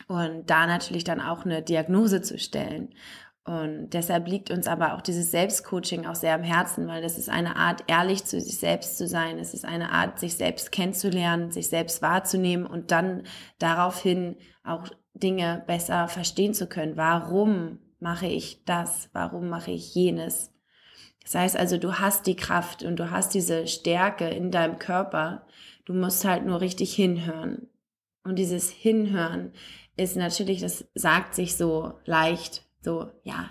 Und 0.09 0.51
da 0.51 0.67
natürlich 0.67 1.05
dann 1.05 1.21
auch 1.21 1.45
eine 1.47 1.63
Diagnose 1.63 2.21
zu 2.21 2.39
stellen. 2.39 2.95
Und 3.45 3.91
deshalb 3.91 4.29
liegt 4.29 4.53
uns 4.53 4.69
aber 4.69 4.95
auch 4.95 5.01
dieses 5.01 5.33
Selbstcoaching 5.33 6.07
auch 6.07 6.15
sehr 6.15 6.35
am 6.35 6.45
Herzen, 6.45 6.87
weil 6.87 7.03
das 7.03 7.19
ist 7.19 7.29
eine 7.29 7.57
Art, 7.57 7.83
ehrlich 7.89 8.25
zu 8.25 8.41
sich 8.41 8.59
selbst 8.59 8.97
zu 8.97 9.09
sein. 9.09 9.39
Es 9.39 9.53
ist 9.53 9.65
eine 9.65 9.91
Art, 9.91 10.21
sich 10.21 10.37
selbst 10.37 10.71
kennenzulernen, 10.71 11.51
sich 11.51 11.69
selbst 11.69 12.03
wahrzunehmen 12.03 12.67
und 12.67 12.93
dann 12.93 13.25
daraufhin 13.59 14.37
auch 14.63 14.87
Dinge 15.15 15.65
besser 15.67 16.07
verstehen 16.07 16.55
zu 16.55 16.69
können. 16.69 16.97
Warum 16.97 17.81
mache 17.99 18.27
ich 18.27 18.65
das? 18.65 19.11
Warum 19.13 19.49
mache 19.49 19.73
ich 19.73 19.93
jenes? 19.93 20.53
Das 21.25 21.35
heißt 21.35 21.57
also, 21.57 21.79
du 21.79 21.99
hast 21.99 22.27
die 22.27 22.37
Kraft 22.37 22.85
und 22.85 22.97
du 22.97 23.11
hast 23.11 23.35
diese 23.35 23.67
Stärke 23.67 24.29
in 24.29 24.53
deinem 24.53 24.79
Körper. 24.79 25.47
Du 25.85 25.95
musst 25.95 26.25
halt 26.25 26.47
nur 26.47 26.61
richtig 26.61 26.95
hinhören. 26.95 27.69
Und 28.25 28.37
dieses 28.37 28.71
Hinhören 28.71 29.53
ist 29.97 30.17
natürlich, 30.17 30.61
das 30.61 30.85
sagt 30.95 31.35
sich 31.35 31.57
so 31.57 31.95
leicht, 32.05 32.65
so, 32.83 33.11
ja, 33.23 33.51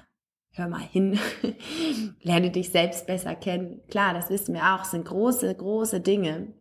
hör 0.53 0.67
mal 0.67 0.81
hin, 0.81 1.19
lerne 2.21 2.51
dich 2.51 2.69
selbst 2.69 3.07
besser 3.07 3.35
kennen. 3.35 3.81
Klar, 3.89 4.13
das 4.13 4.29
wissen 4.29 4.53
wir 4.53 4.75
auch, 4.75 4.83
sind 4.83 5.05
große, 5.05 5.53
große 5.55 6.01
Dinge, 6.01 6.53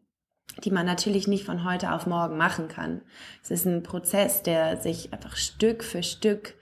die 0.65 0.71
man 0.71 0.87
natürlich 0.87 1.27
nicht 1.29 1.45
von 1.45 1.65
heute 1.65 1.93
auf 1.93 2.07
morgen 2.07 2.37
machen 2.37 2.69
kann. 2.69 3.03
Es 3.43 3.51
ist 3.51 3.67
ein 3.67 3.83
Prozess, 3.83 4.43
der 4.43 4.77
sich 4.77 5.13
einfach 5.13 5.37
Stück 5.37 5.83
für 5.85 6.03
Stück 6.03 6.55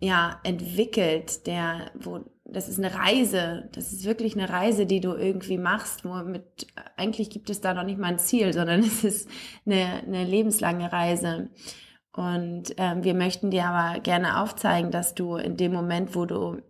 ja 0.00 0.40
entwickelt, 0.44 1.46
der 1.46 1.90
wo 1.94 2.24
das 2.50 2.68
ist 2.68 2.78
eine 2.78 2.94
Reise, 2.94 3.68
das 3.72 3.92
ist 3.92 4.04
wirklich 4.04 4.34
eine 4.34 4.48
Reise, 4.48 4.86
die 4.86 5.00
du 5.00 5.12
irgendwie 5.12 5.58
machst, 5.58 6.04
wo 6.04 6.14
mit 6.24 6.66
eigentlich 6.96 7.28
gibt 7.28 7.50
es 7.50 7.60
da 7.60 7.74
noch 7.74 7.84
nicht 7.84 7.98
mal 7.98 8.08
ein 8.08 8.18
Ziel, 8.18 8.52
sondern 8.54 8.80
es 8.84 9.04
ist 9.04 9.28
eine, 9.66 10.02
eine 10.06 10.24
lebenslange 10.24 10.90
Reise. 10.90 11.50
Und 12.18 12.74
ähm, 12.78 13.04
wir 13.04 13.14
möchten 13.14 13.52
dir 13.52 13.66
aber 13.66 14.00
gerne 14.00 14.40
aufzeigen, 14.40 14.90
dass 14.90 15.14
du 15.14 15.36
in 15.36 15.56
dem 15.56 15.72
Moment, 15.72 16.16
wo 16.16 16.26
du 16.26 16.60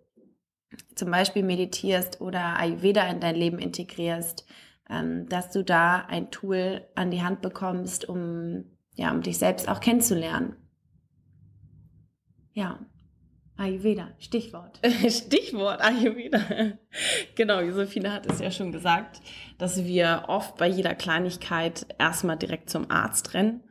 zum 0.95 1.11
Beispiel 1.11 1.43
meditierst 1.43 2.21
oder 2.21 2.59
Ayurveda 2.61 3.09
in 3.09 3.21
dein 3.21 3.35
Leben 3.35 3.59
integrierst, 3.59 4.45
ähm, 4.91 5.27
dass 5.31 5.51
du 5.51 5.65
da 5.65 6.05
ein 6.05 6.31
Tool 6.31 6.83
an 6.95 7.11
die 7.11 7.23
Hand 7.23 7.41
bekommst, 7.41 8.07
um, 8.07 8.67
ja, 8.95 9.11
um 9.11 9.23
dich 9.23 9.39
selbst 9.39 9.71
auch 9.71 9.81
kennenzulernen. 9.81 10.55
Ja. 12.53 12.81
Ayurveda, 13.57 14.11
Stichwort. 14.19 14.79
Stichwort 15.09 15.81
Ayurveda. 15.81 16.41
Genau, 17.37 17.61
Josephine 17.61 18.13
hat 18.13 18.31
es 18.31 18.41
ja 18.41 18.51
schon 18.51 18.71
gesagt, 18.71 19.23
dass 19.57 19.83
wir 19.83 20.25
oft 20.29 20.59
bei 20.59 20.69
jeder 20.69 20.95
Kleinigkeit 20.95 21.87
erstmal 21.99 22.37
direkt 22.37 22.69
zum 22.69 22.91
Arzt 22.91 23.33
rennen. 23.33 23.63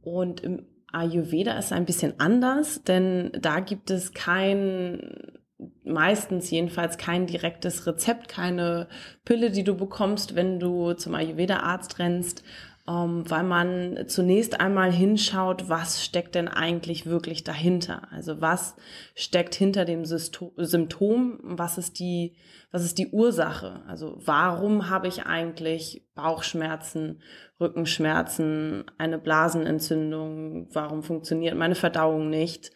Und 0.00 0.40
im 0.40 0.71
Ayurveda 0.92 1.58
ist 1.58 1.72
ein 1.72 1.84
bisschen 1.84 2.20
anders, 2.20 2.82
denn 2.84 3.32
da 3.40 3.60
gibt 3.60 3.90
es 3.90 4.12
kein, 4.12 5.40
meistens 5.84 6.50
jedenfalls 6.50 6.98
kein 6.98 7.26
direktes 7.26 7.86
Rezept, 7.86 8.28
keine 8.28 8.88
Pille, 9.24 9.50
die 9.50 9.64
du 9.64 9.74
bekommst, 9.74 10.34
wenn 10.34 10.60
du 10.60 10.92
zum 10.92 11.14
Ayurveda-Arzt 11.14 11.98
rennst, 11.98 12.44
weil 12.84 13.44
man 13.44 14.08
zunächst 14.08 14.60
einmal 14.60 14.90
hinschaut, 14.90 15.68
was 15.68 16.04
steckt 16.04 16.34
denn 16.34 16.48
eigentlich 16.48 17.06
wirklich 17.06 17.44
dahinter? 17.44 18.08
Also 18.10 18.40
was 18.40 18.74
steckt 19.14 19.54
hinter 19.54 19.84
dem 19.84 20.04
Symptom? 20.04 21.38
Was 21.42 21.78
ist 21.78 22.00
die, 22.00 22.36
was 22.72 22.84
ist 22.84 22.98
die 22.98 23.10
Ursache? 23.10 23.82
Also 23.86 24.18
warum 24.24 24.90
habe 24.90 25.06
ich 25.06 25.26
eigentlich 25.26 26.08
Bauchschmerzen, 26.14 27.22
Rückenschmerzen, 27.60 28.84
eine 28.98 29.18
Blasenentzündung? 29.18 30.68
Warum 30.72 31.04
funktioniert 31.04 31.56
meine 31.56 31.76
Verdauung 31.76 32.30
nicht? 32.30 32.72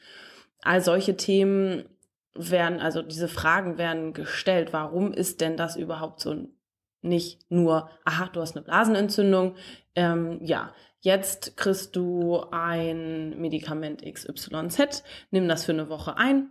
All 0.63 0.81
solche 0.83 1.17
Themen 1.17 1.85
werden, 2.35 2.79
also 2.79 3.03
diese 3.03 3.29
Fragen 3.29 3.77
werden 3.77 4.13
gestellt. 4.13 4.73
Warum 4.73 5.13
ist 5.13 5.41
denn 5.41 5.57
das 5.57 5.75
überhaupt 5.75 6.21
so 6.21 6.47
nicht 7.03 7.51
nur, 7.51 7.91
aha, 8.05 8.29
du 8.33 8.41
hast 8.41 8.57
eine 8.57 8.65
Blasenentzündung, 8.65 9.55
ähm, 9.97 10.39
ja, 10.43 10.73
jetzt 11.01 11.57
kriegst 11.57 11.97
du 11.97 12.41
ein 12.51 13.39
Medikament 13.41 14.03
XYZ, 14.03 15.03
nimm 15.31 15.49
das 15.49 15.65
für 15.65 15.73
eine 15.73 15.89
Woche 15.89 16.17
ein 16.17 16.51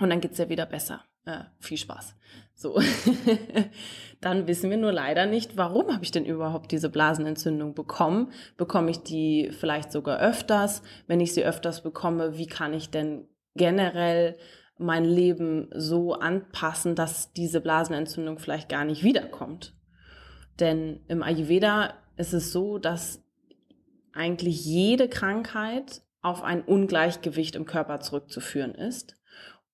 und 0.00 0.10
dann 0.10 0.20
geht's 0.20 0.38
dir 0.38 0.48
wieder 0.48 0.66
besser. 0.66 1.04
Äh, 1.26 1.44
viel 1.58 1.76
Spaß. 1.76 2.16
So. 2.54 2.80
dann 4.20 4.46
wissen 4.46 4.70
wir 4.70 4.78
nur 4.78 4.92
leider 4.92 5.26
nicht, 5.26 5.56
warum 5.56 5.92
habe 5.92 6.02
ich 6.02 6.10
denn 6.10 6.24
überhaupt 6.24 6.72
diese 6.72 6.88
Blasenentzündung 6.88 7.74
bekommen? 7.74 8.32
Bekomme 8.56 8.90
ich 8.90 9.02
die 9.02 9.50
vielleicht 9.52 9.92
sogar 9.92 10.18
öfters? 10.18 10.82
Wenn 11.06 11.20
ich 11.20 11.34
sie 11.34 11.44
öfters 11.44 11.82
bekomme, 11.82 12.38
wie 12.38 12.46
kann 12.46 12.72
ich 12.72 12.90
denn 12.90 13.28
generell 13.54 14.38
mein 14.78 15.04
Leben 15.04 15.68
so 15.74 16.14
anpassen, 16.14 16.94
dass 16.94 17.34
diese 17.34 17.60
Blasenentzündung 17.60 18.38
vielleicht 18.38 18.70
gar 18.70 18.86
nicht 18.86 19.04
wiederkommt? 19.04 19.74
Denn 20.58 21.00
im 21.08 21.22
Ayurveda 21.22 21.94
ist 22.20 22.32
es 22.32 22.52
so, 22.52 22.78
dass 22.78 23.22
eigentlich 24.12 24.64
jede 24.64 25.08
Krankheit 25.08 26.02
auf 26.22 26.42
ein 26.42 26.62
Ungleichgewicht 26.62 27.56
im 27.56 27.64
Körper 27.64 28.00
zurückzuführen 28.00 28.74
ist. 28.74 29.16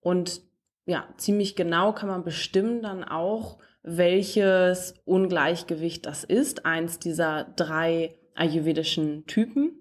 Und 0.00 0.43
ja, 0.85 1.09
ziemlich 1.17 1.57
genau 1.57 1.93
kann 1.93 2.09
man 2.09 2.23
bestimmen 2.23 2.83
dann 2.83 3.03
auch, 3.03 3.59
welches 3.83 4.95
Ungleichgewicht 5.05 6.07
das 6.07 6.23
ist. 6.25 6.65
Eins 6.65 6.99
dieser 6.99 7.45
drei 7.57 8.15
ayurvedischen 8.35 9.26
Typen. 9.26 9.73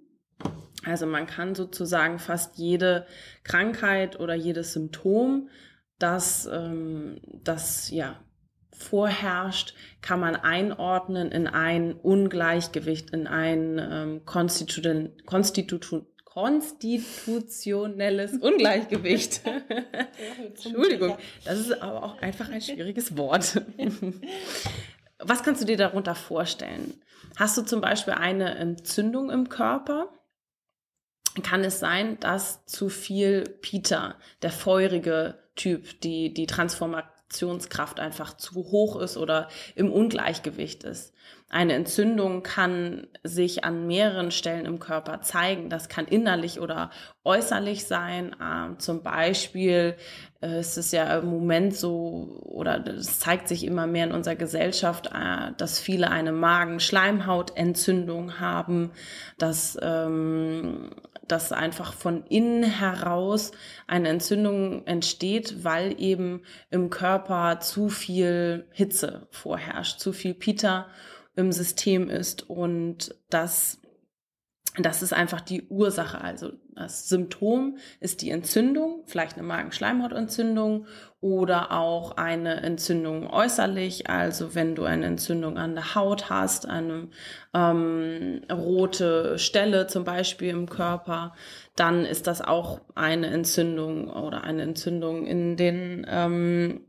Also 0.84 1.06
man 1.06 1.28
kann 1.28 1.56
sozusagen 1.56 2.20
fast 2.20 2.58
jede 2.58 3.06
Krankheit 3.44 4.20
oder 4.20 4.34
jedes 4.34 4.74
Symptom, 4.74 5.50
das, 5.98 6.48
ähm, 6.52 7.20
das 7.44 7.90
ja 7.90 8.20
vorherrscht, 8.78 9.74
kann 10.02 10.20
man 10.20 10.36
einordnen 10.36 11.32
in 11.32 11.48
ein 11.48 11.94
Ungleichgewicht, 11.94 13.12
in 13.12 13.28
ein 13.28 13.80
ähm, 13.80 14.26
Konstitu 14.26 15.10
Konstitu 15.26 15.80
konstitutionelles 16.36 18.34
Ungleichgewicht. 18.42 19.42
Entschuldigung, 20.46 21.18
das 21.46 21.60
ist 21.60 21.82
aber 21.82 22.04
auch 22.04 22.22
einfach 22.22 22.50
ein 22.50 22.62
schwieriges 22.62 23.18
Wort. 23.18 23.62
Was 25.20 25.44
kannst 25.44 25.62
du 25.62 25.66
dir 25.66 25.78
darunter 25.78 26.14
vorstellen? 26.14 27.02
Hast 27.38 27.58
du 27.58 27.62
zum 27.62 27.80
Beispiel 27.80 28.14
eine 28.14 28.56
Entzündung 28.56 29.30
im 29.30 29.48
Körper? 29.48 30.10
Kann 31.42 31.64
es 31.64 31.80
sein, 31.80 32.20
dass 32.20 32.66
zu 32.66 32.90
viel 32.90 33.44
Peter, 33.62 34.16
der 34.42 34.52
feurige 34.52 35.40
Typ, 35.56 36.02
die, 36.02 36.34
die 36.34 36.48
Transformation 36.48 37.15
Aktionskraft 37.36 38.00
einfach 38.00 38.38
zu 38.38 38.56
hoch 38.56 38.96
ist 39.02 39.18
oder 39.18 39.50
im 39.76 39.92
Ungleichgewicht 39.92 40.86
ist. 40.86 41.14
Eine 41.50 41.74
Entzündung 41.74 42.44
kann 42.44 43.08
sich 43.24 43.66
an 43.66 43.88
mehreren 43.88 44.32
Stellen 44.32 44.66
im 44.66 44.80
Körper 44.80 45.20
zeigen. 45.22 45.70
Das 45.70 45.90
kann 45.90 46.06
innerlich 46.06 46.62
oder 46.62 46.92
äußerlich 47.24 47.86
sein. 47.86 48.36
Ähm, 48.42 48.80
zum 48.80 49.04
Beispiel 49.04 49.96
äh, 50.42 50.62
ist 50.62 50.78
es 50.78 50.92
ja 50.92 51.20
im 51.20 51.26
Moment 51.26 51.76
so, 51.76 52.40
oder 52.42 52.88
es 52.88 53.20
zeigt 53.20 53.50
sich 53.50 53.66
immer 53.66 53.86
mehr 53.86 54.06
in 54.06 54.14
unserer 54.14 54.36
Gesellschaft, 54.36 55.08
äh, 55.08 55.52
dass 55.58 55.80
viele 55.80 56.10
eine 56.10 56.32
Magen-Schleimhautentzündung 56.32 58.40
haben, 58.40 58.92
dass 59.38 59.78
ähm, 59.82 60.92
dass 61.28 61.52
einfach 61.52 61.94
von 61.94 62.26
innen 62.28 62.64
heraus 62.64 63.52
eine 63.88 64.10
Entzündung 64.10 64.86
entsteht, 64.86 65.64
weil 65.64 66.00
eben 66.00 66.44
im 66.70 66.90
Körper 66.90 67.60
zu 67.60 67.90
viel 67.90 68.68
Hitze 68.72 69.28
vorherrscht, 69.32 70.00
zu 70.00 70.14
viel 70.14 70.34
Pita 70.34 70.88
im 71.36 71.52
System 71.52 72.10
ist 72.10 72.50
und 72.50 73.16
das 73.30 73.80
das 74.78 75.02
ist 75.02 75.14
einfach 75.14 75.42
die 75.42 75.64
Ursache. 75.70 76.22
Also 76.22 76.52
das 76.76 77.08
Symptom 77.08 77.78
ist 78.00 78.22
die 78.22 78.30
Entzündung, 78.30 79.04
vielleicht 79.06 79.38
eine 79.38 79.48
Magenschleimhautentzündung 79.48 80.88
oder 81.22 81.72
auch 81.72 82.18
eine 82.18 82.62
Entzündung 82.62 83.30
äußerlich. 83.30 84.10
Also 84.10 84.54
wenn 84.54 84.76
du 84.76 84.84
eine 84.84 85.06
Entzündung 85.06 85.58
an 85.58 85.76
der 85.76 85.96
Haut 85.96 86.30
hast, 86.30 86.68
eine 86.68 87.08
ähm, 87.54 88.42
rote 88.52 89.40
Stelle 89.40 89.88
zum 89.88 90.04
Beispiel 90.04 90.50
im 90.50 90.70
Körper, 90.70 91.34
dann 91.76 92.06
ist 92.06 92.28
das 92.28 92.42
auch 92.42 92.82
eine 92.96 93.28
Entzündung 93.28 94.10
oder 94.10 94.44
eine 94.44 94.64
Entzündung 94.64 95.26
in 95.26 95.56
den 95.56 96.06
ähm, 96.10 96.82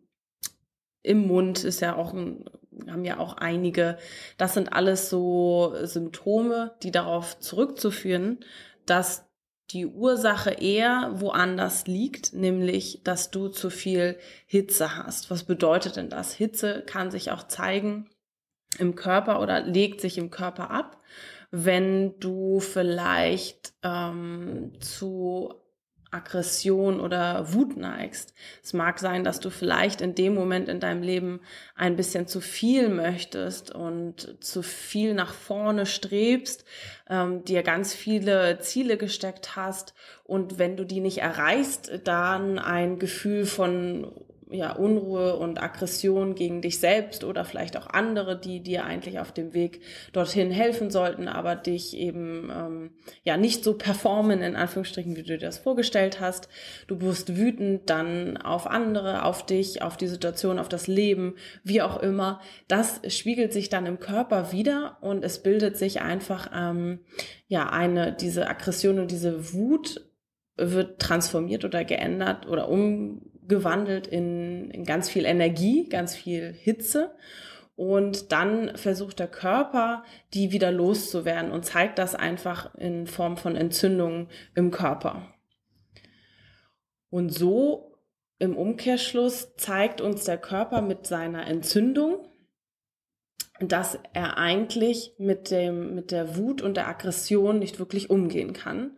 im 1.02 1.28
Mund 1.28 1.62
ist 1.62 1.80
ja 1.80 1.94
auch 1.94 2.12
ein 2.12 2.44
haben 2.88 3.04
ja 3.04 3.18
auch 3.18 3.36
einige. 3.36 3.98
Das 4.38 4.54
sind 4.54 4.72
alles 4.72 5.10
so 5.10 5.74
Symptome, 5.82 6.74
die 6.82 6.90
darauf 6.90 7.38
zurückzuführen, 7.38 8.40
dass 8.84 9.26
die 9.70 9.86
Ursache 9.86 10.50
eher 10.50 11.10
woanders 11.14 11.86
liegt, 11.86 12.32
nämlich, 12.32 13.00
dass 13.02 13.30
du 13.30 13.48
zu 13.48 13.70
viel 13.70 14.16
Hitze 14.46 14.96
hast. 14.96 15.30
Was 15.30 15.44
bedeutet 15.44 15.96
denn 15.96 16.08
das? 16.08 16.32
Hitze 16.32 16.82
kann 16.86 17.10
sich 17.10 17.32
auch 17.32 17.48
zeigen 17.48 18.08
im 18.78 18.94
Körper 18.94 19.40
oder 19.40 19.60
legt 19.62 20.00
sich 20.00 20.18
im 20.18 20.30
Körper 20.30 20.70
ab, 20.70 21.02
wenn 21.50 22.18
du 22.20 22.60
vielleicht 22.60 23.74
ähm, 23.82 24.72
zu 24.80 25.54
Aggression 26.16 27.00
oder 27.00 27.52
Wut 27.52 27.76
neigst. 27.76 28.34
Es 28.62 28.72
mag 28.72 28.98
sein, 28.98 29.22
dass 29.22 29.38
du 29.38 29.50
vielleicht 29.50 30.00
in 30.00 30.14
dem 30.14 30.34
Moment 30.34 30.68
in 30.68 30.80
deinem 30.80 31.02
Leben 31.02 31.40
ein 31.74 31.96
bisschen 31.96 32.26
zu 32.26 32.40
viel 32.40 32.88
möchtest 32.88 33.70
und 33.70 34.42
zu 34.42 34.62
viel 34.62 35.14
nach 35.14 35.34
vorne 35.34 35.86
strebst, 35.86 36.64
ähm, 37.08 37.44
dir 37.44 37.62
ganz 37.62 37.94
viele 37.94 38.58
Ziele 38.60 38.96
gesteckt 38.96 39.56
hast 39.56 39.94
und 40.24 40.58
wenn 40.58 40.76
du 40.76 40.84
die 40.84 41.00
nicht 41.00 41.18
erreichst, 41.18 42.00
dann 42.04 42.58
ein 42.58 42.98
Gefühl 42.98 43.46
von 43.46 44.10
ja, 44.48 44.72
Unruhe 44.72 45.36
und 45.36 45.60
Aggression 45.60 46.36
gegen 46.36 46.62
dich 46.62 46.78
selbst 46.78 47.24
oder 47.24 47.44
vielleicht 47.44 47.76
auch 47.76 47.88
andere, 47.88 48.38
die 48.38 48.60
dir 48.60 48.84
eigentlich 48.84 49.18
auf 49.18 49.32
dem 49.32 49.54
Weg 49.54 49.80
dorthin 50.12 50.52
helfen 50.52 50.90
sollten, 50.90 51.26
aber 51.26 51.56
dich 51.56 51.96
eben 51.96 52.50
ähm, 52.50 52.90
ja 53.24 53.36
nicht 53.36 53.64
so 53.64 53.74
performen, 53.74 54.42
in 54.42 54.54
Anführungsstrichen, 54.54 55.16
wie 55.16 55.22
du 55.22 55.36
dir 55.36 55.38
das 55.38 55.58
vorgestellt 55.58 56.20
hast. 56.20 56.48
Du 56.86 57.00
wirst 57.00 57.36
wütend 57.36 57.90
dann 57.90 58.36
auf 58.36 58.68
andere, 58.68 59.24
auf 59.24 59.44
dich, 59.44 59.82
auf 59.82 59.96
die 59.96 60.06
Situation, 60.06 60.60
auf 60.60 60.68
das 60.68 60.86
Leben, 60.86 61.34
wie 61.64 61.82
auch 61.82 62.00
immer. 62.00 62.40
Das 62.68 63.00
spiegelt 63.08 63.52
sich 63.52 63.68
dann 63.68 63.86
im 63.86 63.98
Körper 63.98 64.52
wieder 64.52 64.98
und 65.00 65.24
es 65.24 65.42
bildet 65.42 65.76
sich 65.76 66.02
einfach 66.02 66.50
ähm, 66.54 67.00
ja 67.48 67.68
eine 67.70 68.12
diese 68.12 68.48
Aggression 68.48 69.00
und 69.00 69.10
diese 69.10 69.52
Wut 69.54 70.06
wird 70.56 71.00
transformiert 71.00 71.64
oder 71.64 71.84
geändert 71.84 72.46
oder 72.46 72.68
umgewandelt 73.46 74.06
in, 74.08 74.70
in 74.70 74.84
ganz 74.84 75.08
viel 75.08 75.24
Energie, 75.24 75.88
ganz 75.88 76.14
viel 76.14 76.52
Hitze. 76.52 77.14
Und 77.76 78.32
dann 78.32 78.76
versucht 78.76 79.18
der 79.18 79.28
Körper, 79.28 80.02
die 80.32 80.50
wieder 80.50 80.72
loszuwerden 80.72 81.52
und 81.52 81.64
zeigt 81.64 81.98
das 81.98 82.14
einfach 82.14 82.74
in 82.74 83.06
Form 83.06 83.36
von 83.36 83.54
Entzündungen 83.54 84.28
im 84.54 84.70
Körper. 84.70 85.34
Und 87.10 87.30
so 87.30 87.98
im 88.38 88.56
Umkehrschluss 88.56 89.56
zeigt 89.56 90.00
uns 90.00 90.24
der 90.24 90.38
Körper 90.38 90.80
mit 90.82 91.06
seiner 91.06 91.46
Entzündung, 91.46 92.26
dass 93.60 93.98
er 94.12 94.38
eigentlich 94.38 95.14
mit 95.18 95.50
dem, 95.50 95.94
mit 95.94 96.10
der 96.10 96.36
Wut 96.36 96.62
und 96.62 96.76
der 96.76 96.88
Aggression 96.88 97.58
nicht 97.58 97.78
wirklich 97.78 98.10
umgehen 98.10 98.52
kann 98.52 98.96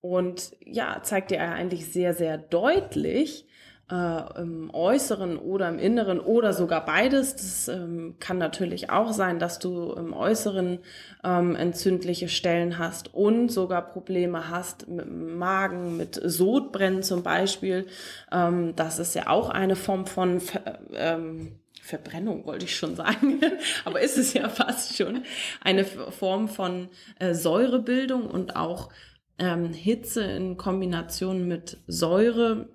und 0.00 0.56
ja, 0.60 1.00
zeigt 1.02 1.30
dir 1.30 1.40
eigentlich 1.40 1.92
sehr, 1.92 2.14
sehr 2.14 2.38
deutlich, 2.38 3.47
äh, 3.90 4.40
im 4.40 4.70
Äußeren 4.72 5.38
oder 5.38 5.68
im 5.68 5.78
Inneren 5.78 6.20
oder 6.20 6.52
sogar 6.52 6.84
beides. 6.84 7.36
Das 7.36 7.68
ähm, 7.68 8.16
kann 8.20 8.38
natürlich 8.38 8.90
auch 8.90 9.12
sein, 9.12 9.38
dass 9.38 9.58
du 9.58 9.92
im 9.92 10.12
Äußeren 10.12 10.80
ähm, 11.24 11.56
entzündliche 11.56 12.28
Stellen 12.28 12.78
hast 12.78 13.14
und 13.14 13.48
sogar 13.50 13.82
Probleme 13.82 14.50
hast 14.50 14.88
mit 14.88 15.10
Magen, 15.10 15.96
mit 15.96 16.20
Sodbrennen 16.22 17.02
zum 17.02 17.22
Beispiel. 17.22 17.86
Ähm, 18.30 18.74
das 18.76 18.98
ist 18.98 19.14
ja 19.14 19.28
auch 19.28 19.48
eine 19.50 19.76
Form 19.76 20.06
von 20.06 20.40
Ver 20.40 20.78
ähm, 20.94 21.58
Verbrennung 21.80 22.44
wollte 22.44 22.66
ich 22.66 22.76
schon 22.76 22.96
sagen, 22.96 23.40
aber 23.86 24.02
ist 24.02 24.18
es 24.18 24.34
ja 24.34 24.50
fast 24.50 24.94
schon 24.94 25.22
eine 25.62 25.84
Form 25.84 26.48
von 26.48 26.90
äh, 27.18 27.32
Säurebildung 27.32 28.26
und 28.26 28.56
auch 28.56 28.90
ähm, 29.38 29.72
Hitze 29.72 30.22
in 30.22 30.58
Kombination 30.58 31.48
mit 31.48 31.78
Säure 31.86 32.68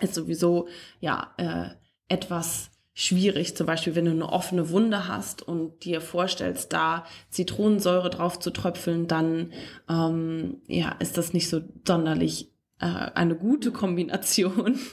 ist 0.00 0.14
sowieso 0.14 0.68
ja 1.00 1.32
äh, 1.36 1.70
etwas 2.08 2.70
schwierig. 2.94 3.56
Zum 3.56 3.66
Beispiel, 3.66 3.94
wenn 3.94 4.04
du 4.04 4.10
eine 4.10 4.28
offene 4.28 4.70
Wunde 4.70 5.08
hast 5.08 5.42
und 5.42 5.84
dir 5.84 6.00
vorstellst, 6.00 6.72
da 6.72 7.04
Zitronensäure 7.30 8.10
drauf 8.10 8.38
zu 8.38 8.50
tröpfeln, 8.50 9.06
dann 9.06 9.52
ähm, 9.88 10.60
ja 10.66 10.90
ist 10.98 11.16
das 11.16 11.32
nicht 11.32 11.48
so 11.48 11.60
sonderlich 11.86 12.52
äh, 12.78 12.86
eine 12.86 13.36
gute 13.36 13.72
Kombination. 13.72 14.78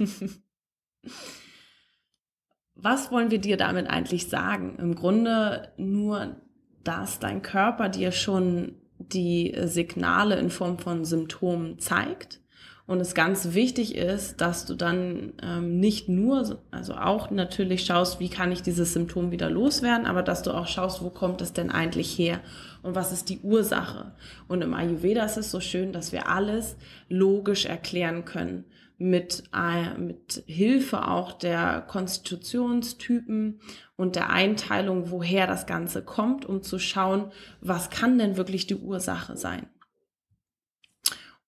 Was 2.76 3.12
wollen 3.12 3.32
wir 3.32 3.40
dir 3.40 3.58
damit 3.58 3.88
eigentlich 3.88 4.30
sagen? 4.30 4.78
Im 4.80 4.94
Grunde 4.94 5.74
nur, 5.78 6.38
dass 6.84 7.18
dein 7.20 7.42
Körper 7.42 7.90
dir 7.90 8.12
schon 8.12 8.76
die 9.00 9.56
Signale 9.64 10.38
in 10.38 10.50
Form 10.50 10.78
von 10.78 11.04
Symptomen 11.04 11.80
zeigt. 11.80 12.40
Und 12.88 13.02
es 13.02 13.14
ganz 13.14 13.54
wichtig 13.54 13.96
ist, 13.96 14.40
dass 14.40 14.66
du 14.66 14.74
dann 14.74 15.34
ähm, 15.44 15.78
nicht 15.78 16.08
nur, 16.08 16.62
also 16.72 16.94
auch 16.94 17.30
natürlich 17.32 17.84
schaust, 17.84 18.22
wie 18.22 18.30
kann 18.30 18.50
ich 18.54 18.62
dieses 18.62 18.94
Symptom 18.94 19.30
wieder 19.30 19.50
loswerden, 19.50 20.08
aber 20.08 20.24
dass 20.24 20.42
du 20.42 20.52
auch 20.52 20.68
schaust, 20.68 21.04
wo 21.04 21.10
kommt 21.10 21.42
es 21.42 21.52
denn 21.52 21.70
eigentlich 21.70 22.18
her 22.18 22.40
und 22.84 22.96
was 22.96 23.12
ist 23.12 23.28
die 23.28 23.40
Ursache. 23.40 24.14
Und 24.48 24.62
im 24.64 24.74
Ayurveda 24.74 25.26
ist 25.26 25.36
es 25.36 25.52
so 25.52 25.60
schön, 25.60 25.92
dass 25.92 26.14
wir 26.14 26.30
alles 26.30 26.78
logisch 27.10 27.66
erklären 27.66 28.24
können 28.24 28.64
mit, 28.98 29.44
äh, 29.54 29.98
mit 29.98 30.44
Hilfe 30.48 31.10
auch 31.10 31.34
der 31.34 31.82
Konstitutionstypen 31.82 33.60
und 33.98 34.16
der 34.16 34.30
Einteilung, 34.30 35.12
woher 35.12 35.46
das 35.46 35.68
Ganze 35.68 36.06
kommt, 36.06 36.46
um 36.46 36.64
zu 36.64 36.80
schauen, 36.80 37.34
was 37.60 37.90
kann 37.90 38.18
denn 38.18 38.38
wirklich 38.38 38.66
die 38.66 38.76
Ursache 38.76 39.36
sein. 39.36 39.68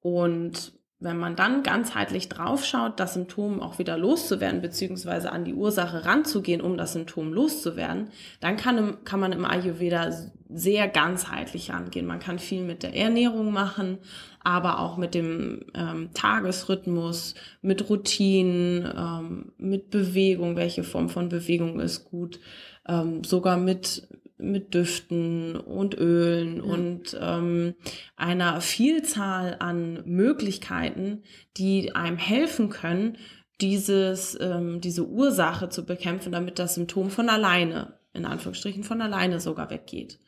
Und 0.01 0.78
wenn 1.01 1.17
man 1.17 1.37
dann 1.37 1.63
ganzheitlich 1.63 2.27
draufschaut, 2.27 2.99
das 2.99 3.13
Symptom 3.13 3.61
auch 3.61 3.79
wieder 3.79 3.97
loszuwerden, 3.97 4.61
beziehungsweise 4.61 5.31
an 5.31 5.45
die 5.45 5.53
Ursache 5.53 6.05
ranzugehen, 6.05 6.59
um 6.59 6.75
das 6.77 6.93
Symptom 6.93 7.31
loszuwerden, 7.31 8.09
dann 8.41 8.57
kann, 8.57 8.97
kann 9.05 9.21
man 9.21 9.31
im 9.31 9.45
Ayurveda 9.45 10.11
sehr 10.49 10.89
ganzheitlich 10.89 11.71
rangehen. 11.71 12.05
Man 12.05 12.19
kann 12.19 12.37
viel 12.37 12.63
mit 12.63 12.83
der 12.83 12.95
Ernährung 12.95 13.53
machen, 13.53 13.99
aber 14.43 14.79
auch 14.79 14.97
mit 14.97 15.13
dem 15.13 15.65
ähm, 15.73 16.09
Tagesrhythmus, 16.13 17.35
mit 17.61 17.89
Routinen, 17.89 18.91
ähm, 18.97 19.51
mit 19.57 19.91
Bewegung, 19.91 20.57
welche 20.57 20.83
Form 20.83 21.07
von 21.07 21.29
Bewegung 21.29 21.79
ist 21.79 22.09
gut, 22.09 22.41
ähm, 22.87 23.23
sogar 23.23 23.55
mit 23.55 24.07
mit 24.39 24.73
Düften 24.73 25.55
und 25.55 25.97
Ölen 25.97 26.57
ja. 26.57 26.63
und 26.63 27.17
ähm, 27.19 27.75
einer 28.15 28.61
Vielzahl 28.61 29.57
an 29.59 30.01
Möglichkeiten, 30.05 31.23
die 31.57 31.93
einem 31.95 32.17
helfen 32.17 32.69
können, 32.69 33.17
dieses, 33.61 34.37
ähm, 34.39 34.81
diese 34.81 35.05
Ursache 35.05 35.69
zu 35.69 35.85
bekämpfen, 35.85 36.31
damit 36.31 36.59
das 36.59 36.75
Symptom 36.75 37.09
von 37.09 37.29
alleine, 37.29 37.99
in 38.13 38.25
Anführungsstrichen 38.25 38.83
von 38.83 39.01
alleine 39.01 39.39
sogar 39.39 39.69
weggeht. 39.69 40.19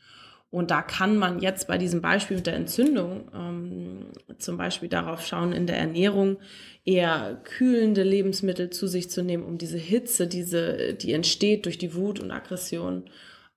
Und 0.49 0.69
da 0.69 0.81
kann 0.81 1.15
man 1.15 1.39
jetzt 1.39 1.67
bei 1.67 1.77
diesem 1.77 2.01
Beispiel 2.01 2.35
mit 2.35 2.45
der 2.45 2.55
Entzündung 2.55 3.31
ähm, 3.33 4.07
zum 4.37 4.57
Beispiel 4.57 4.89
darauf 4.89 5.25
schauen, 5.25 5.53
in 5.53 5.65
der 5.65 5.77
Ernährung 5.77 6.39
eher 6.83 7.39
kühlende 7.45 8.03
Lebensmittel 8.03 8.69
zu 8.69 8.87
sich 8.87 9.09
zu 9.09 9.23
nehmen, 9.23 9.45
um 9.45 9.57
diese 9.57 9.77
Hitze, 9.77 10.27
diese, 10.27 10.93
die 10.93 11.13
entsteht 11.13 11.65
durch 11.65 11.77
die 11.77 11.95
Wut 11.95 12.19
und 12.19 12.31
Aggression, 12.31 13.05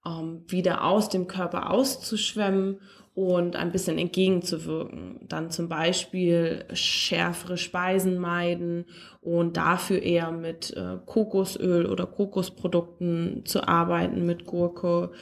ähm, 0.06 0.44
wieder 0.48 0.84
aus 0.84 1.08
dem 1.08 1.26
Körper 1.26 1.70
auszuschwemmen 1.70 2.80
und 3.14 3.54
ein 3.54 3.70
bisschen 3.70 3.96
entgegenzuwirken. 3.96 5.20
Dann 5.28 5.50
zum 5.50 5.68
Beispiel 5.68 6.64
schärfere 6.72 7.56
Speisen 7.56 8.18
meiden 8.18 8.86
und 9.20 9.56
dafür 9.56 10.02
eher 10.02 10.32
mit 10.32 10.76
äh, 10.76 10.98
Kokosöl 11.06 11.86
oder 11.86 12.06
Kokosprodukten 12.06 13.44
zu 13.44 13.66
arbeiten, 13.66 14.26
mit 14.26 14.46
Gurke 14.46 15.12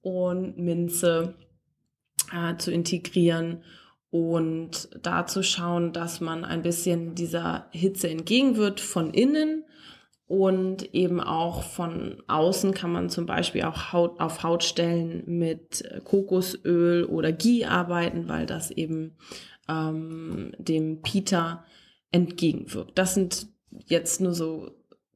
und 0.00 0.56
Minze 0.56 1.34
äh, 2.32 2.56
zu 2.56 2.72
integrieren 2.72 3.62
und 4.10 4.88
da 5.02 5.26
zu 5.26 5.42
schauen, 5.42 5.92
dass 5.92 6.20
man 6.20 6.44
ein 6.44 6.62
bisschen 6.62 7.14
dieser 7.14 7.66
Hitze 7.72 8.08
entgegenwirkt 8.08 8.80
von 8.80 9.12
innen 9.12 9.64
und 10.26 10.94
eben 10.94 11.20
auch 11.20 11.62
von 11.62 12.22
außen 12.28 12.72
kann 12.72 12.92
man 12.92 13.10
zum 13.10 13.26
Beispiel 13.26 13.64
auch 13.64 13.92
Haut, 13.92 14.20
auf 14.20 14.42
Hautstellen 14.42 15.22
mit 15.26 15.84
Kokosöl 16.04 17.04
oder 17.04 17.32
Ghee 17.32 17.66
arbeiten, 17.66 18.28
weil 18.28 18.46
das 18.46 18.70
eben 18.70 19.16
ähm, 19.68 20.52
dem 20.58 21.02
Pita 21.02 21.64
entgegenwirkt. 22.10 22.98
Das 22.98 23.14
sind 23.14 23.48
jetzt 23.86 24.20
nur 24.20 24.34
so 24.34 24.70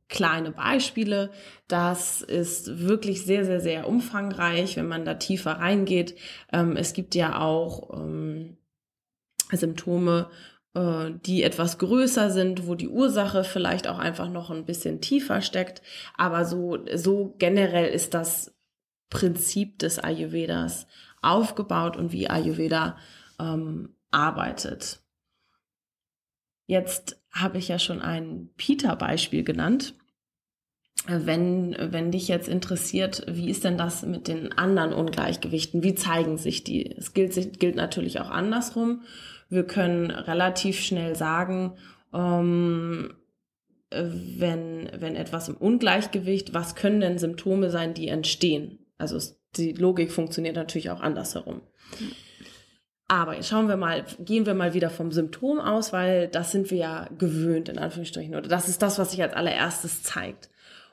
kleine 0.08 0.50
Beispiele. 0.50 1.30
Das 1.68 2.22
ist 2.22 2.86
wirklich 2.86 3.24
sehr, 3.24 3.44
sehr, 3.44 3.60
sehr 3.60 3.88
umfangreich, 3.88 4.76
wenn 4.76 4.88
man 4.88 5.04
da 5.04 5.14
tiefer 5.14 5.52
reingeht. 5.52 6.16
Ähm, 6.52 6.76
es 6.76 6.92
gibt 6.92 7.14
ja 7.14 7.40
auch 7.40 7.94
ähm, 7.94 8.56
Symptome 9.52 10.28
die 10.74 11.42
etwas 11.42 11.78
größer 11.78 12.30
sind, 12.30 12.68
wo 12.68 12.74
die 12.76 12.88
Ursache 12.88 13.42
vielleicht 13.42 13.88
auch 13.88 13.98
einfach 13.98 14.28
noch 14.28 14.50
ein 14.50 14.64
bisschen 14.64 15.00
tiefer 15.00 15.40
steckt. 15.40 15.82
Aber 16.16 16.44
so, 16.44 16.78
so 16.94 17.34
generell 17.38 17.88
ist 17.88 18.14
das 18.14 18.54
Prinzip 19.10 19.78
des 19.78 19.98
Ayurvedas 19.98 20.86
aufgebaut 21.22 21.96
und 21.96 22.12
wie 22.12 22.28
Ayurveda 22.30 22.96
ähm, 23.40 23.94
arbeitet. 24.10 25.00
Jetzt 26.66 27.20
habe 27.32 27.58
ich 27.58 27.68
ja 27.68 27.78
schon 27.78 28.02
ein 28.02 28.50
Peter-Beispiel 28.56 29.42
genannt. 29.42 29.94
Wenn, 31.06 31.76
wenn 31.78 32.10
dich 32.10 32.28
jetzt 32.28 32.48
interessiert, 32.48 33.24
wie 33.28 33.48
ist 33.48 33.64
denn 33.64 33.78
das 33.78 34.02
mit 34.02 34.28
den 34.28 34.52
anderen 34.52 34.92
Ungleichgewichten? 34.92 35.82
Wie 35.82 35.94
zeigen 35.94 36.36
sich 36.36 36.64
die? 36.64 36.90
Es 36.90 37.14
gilt, 37.14 37.58
gilt 37.58 37.76
natürlich 37.76 38.20
auch 38.20 38.30
andersrum. 38.30 39.02
Wir 39.48 39.66
können 39.66 40.10
relativ 40.10 40.80
schnell 40.80 41.16
sagen, 41.16 41.76
ähm, 42.12 43.14
wenn, 43.90 44.90
wenn 44.98 45.16
etwas 45.16 45.48
im 45.48 45.56
Ungleichgewicht, 45.56 46.52
was 46.52 46.74
können 46.74 47.00
denn 47.00 47.18
Symptome 47.18 47.70
sein, 47.70 47.94
die 47.94 48.08
entstehen? 48.08 48.86
Also 48.98 49.18
die 49.56 49.72
Logik 49.72 50.12
funktioniert 50.12 50.56
natürlich 50.56 50.90
auch 50.90 51.00
andersherum. 51.00 51.62
Aber 53.10 53.34
jetzt 53.34 53.48
schauen 53.48 53.68
wir 53.68 53.78
mal, 53.78 54.04
gehen 54.18 54.44
wir 54.44 54.52
mal 54.52 54.74
wieder 54.74 54.90
vom 54.90 55.12
Symptom 55.12 55.60
aus, 55.60 55.94
weil 55.94 56.28
das 56.28 56.52
sind 56.52 56.70
wir 56.70 56.78
ja 56.78 57.08
gewöhnt, 57.16 57.70
in 57.70 57.78
Anführungsstrichen. 57.78 58.34
Oder 58.34 58.48
das 58.48 58.68
ist 58.68 58.82
das, 58.82 58.98
was 58.98 59.12
sich 59.12 59.22
als 59.22 59.32
allererstes 59.32 60.02
zeigt. 60.02 60.50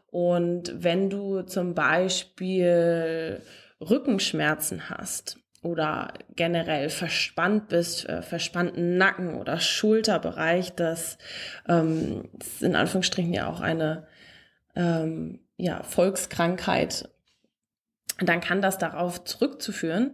Und 0.08 0.74
wenn 0.82 1.10
du 1.10 1.42
zum 1.42 1.74
Beispiel 1.74 3.42
Rückenschmerzen 3.82 4.90
hast 4.90 5.40
oder 5.66 6.14
generell 6.36 6.90
verspannt 6.90 7.70
bist, 7.70 8.08
äh, 8.08 8.22
verspannten 8.22 8.98
Nacken 8.98 9.36
oder 9.36 9.60
Schulterbereich, 9.60 10.74
das 10.76 11.18
ähm, 11.68 12.30
ist 12.40 12.62
in 12.62 12.76
Anführungsstrichen 12.76 13.34
ja 13.34 13.48
auch 13.50 13.62
eine 13.62 14.06
ähm, 14.76 15.40
ja, 15.58 15.82
Volkskrankheit, 15.82 17.10
dann 18.20 18.42
kann 18.42 18.62
das 18.62 18.78
darauf 18.78 19.24
zurückzuführen 19.24 20.14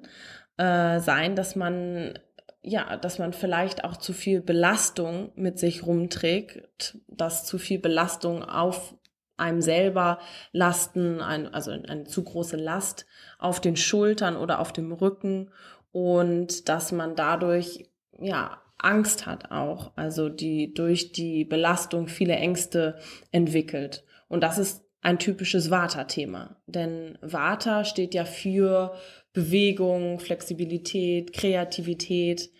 äh, 0.58 1.00
sein, 1.00 1.36
dass 1.36 1.56
man 1.56 2.18
ja, 2.64 2.96
dass 2.96 3.18
man 3.18 3.34
vielleicht 3.34 3.84
auch 3.84 3.98
zu 3.98 4.14
viel 4.14 4.40
Belastung 4.40 5.32
mit 5.36 5.58
sich 5.58 5.86
rumträgt, 5.86 6.98
dass 7.08 7.44
zu 7.44 7.58
viel 7.58 7.80
Belastung 7.80 8.44
auf 8.44 8.96
einem 9.42 9.62
selber 9.62 10.20
lasten, 10.54 11.20
ein, 11.20 11.54
also 11.54 11.72
eine 11.72 12.06
zu 12.06 12.24
große 12.24 12.58
Last 12.58 13.06
auf 13.40 13.60
den 13.60 13.76
Schultern 13.76 14.38
oder 14.38 14.60
auf 14.60 14.72
dem 14.72 14.92
Rücken 14.94 15.50
und 15.92 16.70
dass 16.70 16.92
man 16.92 17.16
dadurch 17.16 17.90
ja 18.20 18.62
Angst 18.78 19.26
hat 19.26 19.52
auch, 19.52 19.92
also 19.96 20.30
die 20.30 20.74
durch 20.74 21.12
die 21.12 21.46
Belastung 21.46 22.08
viele 22.08 22.36
Ängste 22.36 22.98
entwickelt. 23.32 24.04
Und 24.28 24.42
das 24.42 24.58
ist 24.58 24.84
ein 25.02 25.20
typisches 25.20 25.70
Vata-Thema, 25.70 26.58
denn 26.68 27.18
Vata 27.22 27.84
steht 27.86 28.14
ja 28.14 28.26
für 28.26 28.94
Bewegung, 29.34 30.20
Flexibilität, 30.20 31.34
Kreativität 31.34 32.52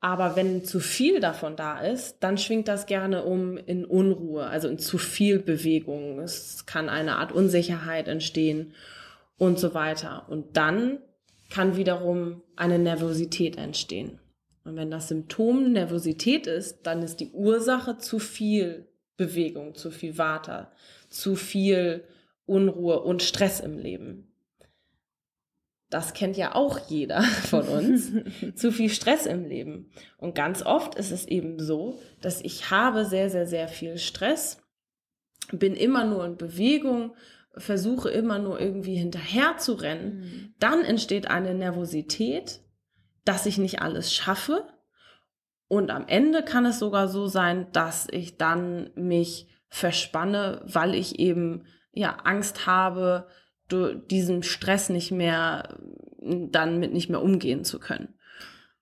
aber 0.00 0.36
wenn 0.36 0.64
zu 0.64 0.80
viel 0.80 1.20
davon 1.20 1.56
da 1.56 1.80
ist, 1.80 2.18
dann 2.20 2.38
schwingt 2.38 2.68
das 2.68 2.86
gerne 2.86 3.24
um 3.24 3.56
in 3.56 3.84
Unruhe, 3.84 4.46
also 4.46 4.68
in 4.68 4.78
zu 4.78 4.98
viel 4.98 5.38
Bewegung. 5.38 6.20
Es 6.20 6.66
kann 6.66 6.88
eine 6.88 7.16
Art 7.16 7.32
Unsicherheit 7.32 8.06
entstehen 8.08 8.74
und 9.38 9.58
so 9.58 9.74
weiter. 9.74 10.26
Und 10.28 10.56
dann 10.56 10.98
kann 11.50 11.76
wiederum 11.76 12.42
eine 12.56 12.78
Nervosität 12.78 13.56
entstehen. 13.56 14.20
Und 14.64 14.76
wenn 14.76 14.90
das 14.90 15.08
Symptom 15.08 15.72
Nervosität 15.72 16.46
ist, 16.46 16.82
dann 16.82 17.02
ist 17.02 17.20
die 17.20 17.30
Ursache 17.30 17.98
zu 17.98 18.18
viel 18.18 18.88
Bewegung, 19.16 19.74
zu 19.74 19.90
viel 19.90 20.18
Water, 20.18 20.72
zu 21.08 21.36
viel 21.36 22.04
Unruhe 22.44 23.00
und 23.00 23.22
Stress 23.22 23.60
im 23.60 23.78
Leben 23.78 24.35
das 25.96 26.12
kennt 26.12 26.36
ja 26.36 26.54
auch 26.54 26.78
jeder 26.88 27.22
von 27.48 27.66
uns, 27.66 28.12
zu 28.54 28.70
viel 28.70 28.90
Stress 28.90 29.24
im 29.24 29.46
Leben. 29.46 29.90
Und 30.18 30.34
ganz 30.34 30.62
oft 30.62 30.94
ist 30.94 31.10
es 31.10 31.26
eben 31.26 31.58
so, 31.58 31.98
dass 32.20 32.42
ich 32.42 32.70
habe 32.70 33.06
sehr, 33.06 33.30
sehr, 33.30 33.46
sehr 33.46 33.66
viel 33.66 33.96
Stress, 33.96 34.62
bin 35.52 35.74
immer 35.74 36.04
nur 36.04 36.26
in 36.26 36.36
Bewegung, 36.36 37.14
versuche 37.56 38.10
immer 38.10 38.38
nur 38.38 38.60
irgendwie 38.60 38.96
hinterher 38.96 39.56
zu 39.56 39.72
rennen. 39.72 40.18
Mhm. 40.18 40.54
Dann 40.58 40.84
entsteht 40.84 41.30
eine 41.30 41.54
Nervosität, 41.54 42.60
dass 43.24 43.46
ich 43.46 43.56
nicht 43.56 43.80
alles 43.80 44.12
schaffe. 44.12 44.66
Und 45.66 45.90
am 45.90 46.06
Ende 46.08 46.42
kann 46.42 46.66
es 46.66 46.78
sogar 46.78 47.08
so 47.08 47.26
sein, 47.26 47.68
dass 47.72 48.06
ich 48.10 48.36
dann 48.36 48.90
mich 48.96 49.48
verspanne, 49.70 50.60
weil 50.66 50.94
ich 50.94 51.18
eben 51.18 51.64
ja 51.92 52.18
Angst 52.24 52.66
habe, 52.66 53.28
diesem 53.70 54.42
Stress 54.42 54.88
nicht 54.88 55.10
mehr, 55.10 55.78
dann 56.20 56.78
mit 56.78 56.92
nicht 56.92 57.10
mehr 57.10 57.22
umgehen 57.22 57.64
zu 57.64 57.78
können. 57.78 58.14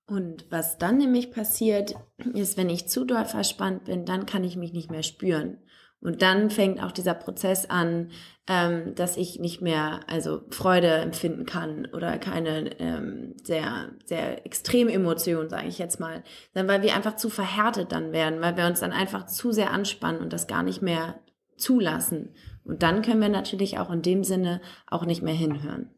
Und 0.06 0.44
was 0.50 0.76
dann 0.76 0.98
nämlich 0.98 1.30
passiert, 1.30 1.94
ist, 2.34 2.58
wenn 2.58 2.68
ich 2.68 2.88
zu 2.88 3.04
doll 3.04 3.24
verspannt 3.24 3.84
bin, 3.84 4.04
dann 4.04 4.26
kann 4.26 4.44
ich 4.44 4.56
mich 4.56 4.72
nicht 4.72 4.90
mehr 4.90 5.02
spüren. 5.02 5.58
Und 6.04 6.20
dann 6.20 6.50
fängt 6.50 6.82
auch 6.82 6.92
dieser 6.92 7.14
Prozess 7.14 7.64
an, 7.64 8.10
ähm, 8.46 8.94
dass 8.94 9.16
ich 9.16 9.40
nicht 9.40 9.62
mehr 9.62 10.00
also 10.06 10.42
Freude 10.50 10.88
empfinden 10.88 11.46
kann 11.46 11.88
oder 11.94 12.18
keine 12.18 12.78
ähm, 12.78 13.34
sehr 13.42 13.88
sehr 14.04 14.44
extreme 14.44 14.92
Emotionen, 14.92 15.48
sage 15.48 15.66
ich 15.66 15.78
jetzt 15.78 16.00
mal, 16.00 16.22
dann 16.52 16.68
weil 16.68 16.82
wir 16.82 16.94
einfach 16.94 17.16
zu 17.16 17.30
verhärtet 17.30 17.90
dann 17.90 18.12
werden, 18.12 18.42
weil 18.42 18.58
wir 18.58 18.66
uns 18.66 18.80
dann 18.80 18.92
einfach 18.92 19.24
zu 19.24 19.50
sehr 19.50 19.70
anspannen 19.70 20.20
und 20.20 20.34
das 20.34 20.46
gar 20.46 20.62
nicht 20.62 20.82
mehr 20.82 21.20
zulassen. 21.56 22.34
Und 22.64 22.82
dann 22.82 23.02
können 23.02 23.20
wir 23.20 23.28
natürlich 23.28 23.78
auch 23.78 23.90
in 23.90 24.02
dem 24.02 24.24
Sinne 24.24 24.60
auch 24.86 25.04
nicht 25.04 25.22
mehr 25.22 25.34
hinhören. 25.34 25.90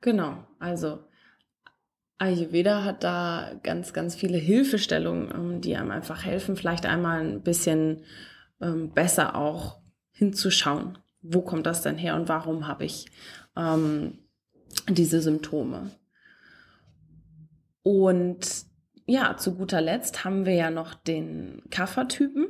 Genau, 0.00 0.46
also 0.60 1.00
Ayurveda 2.18 2.84
hat 2.84 3.04
da 3.04 3.52
ganz, 3.62 3.92
ganz 3.92 4.14
viele 4.14 4.38
Hilfestellungen, 4.38 5.30
ähm, 5.34 5.60
die 5.60 5.76
einem 5.76 5.90
einfach 5.90 6.24
helfen, 6.24 6.56
vielleicht 6.56 6.86
einmal 6.86 7.20
ein 7.20 7.42
bisschen 7.42 8.02
ähm, 8.60 8.90
besser 8.90 9.36
auch 9.36 9.80
hinzuschauen, 10.10 10.98
wo 11.22 11.42
kommt 11.42 11.66
das 11.66 11.82
denn 11.82 11.96
her 11.96 12.16
und 12.16 12.28
warum 12.28 12.66
habe 12.66 12.84
ich 12.84 13.06
ähm, 13.56 14.18
diese 14.88 15.20
Symptome. 15.20 15.90
Und 17.82 18.66
ja, 19.06 19.36
zu 19.36 19.54
guter 19.54 19.80
Letzt 19.80 20.24
haben 20.24 20.44
wir 20.44 20.54
ja 20.54 20.70
noch 20.70 20.94
den 20.94 21.62
Kaffertypen. 21.70 22.48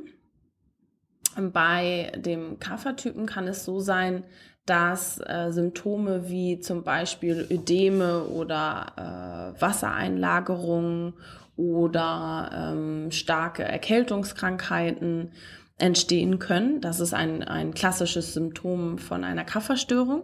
Bei 1.41 2.11
dem 2.15 2.59
Kaffertypen 2.59 3.25
kann 3.25 3.47
es 3.47 3.65
so 3.65 3.79
sein, 3.79 4.23
dass 4.65 5.19
äh, 5.19 5.51
Symptome 5.51 6.29
wie 6.29 6.59
zum 6.59 6.83
Beispiel 6.83 7.47
Ödeme 7.49 8.25
oder 8.25 9.55
äh, 9.57 9.61
Wassereinlagerungen 9.61 11.13
oder 11.55 12.51
ähm, 12.53 13.11
starke 13.11 13.63
Erkältungskrankheiten 13.63 15.31
entstehen 15.77 16.39
können. 16.39 16.81
Das 16.81 16.99
ist 16.99 17.13
ein, 17.13 17.43
ein 17.43 17.73
klassisches 17.73 18.33
Symptom 18.33 18.97
von 18.97 19.23
einer 19.23 19.43
Kafferstörung. 19.43 20.23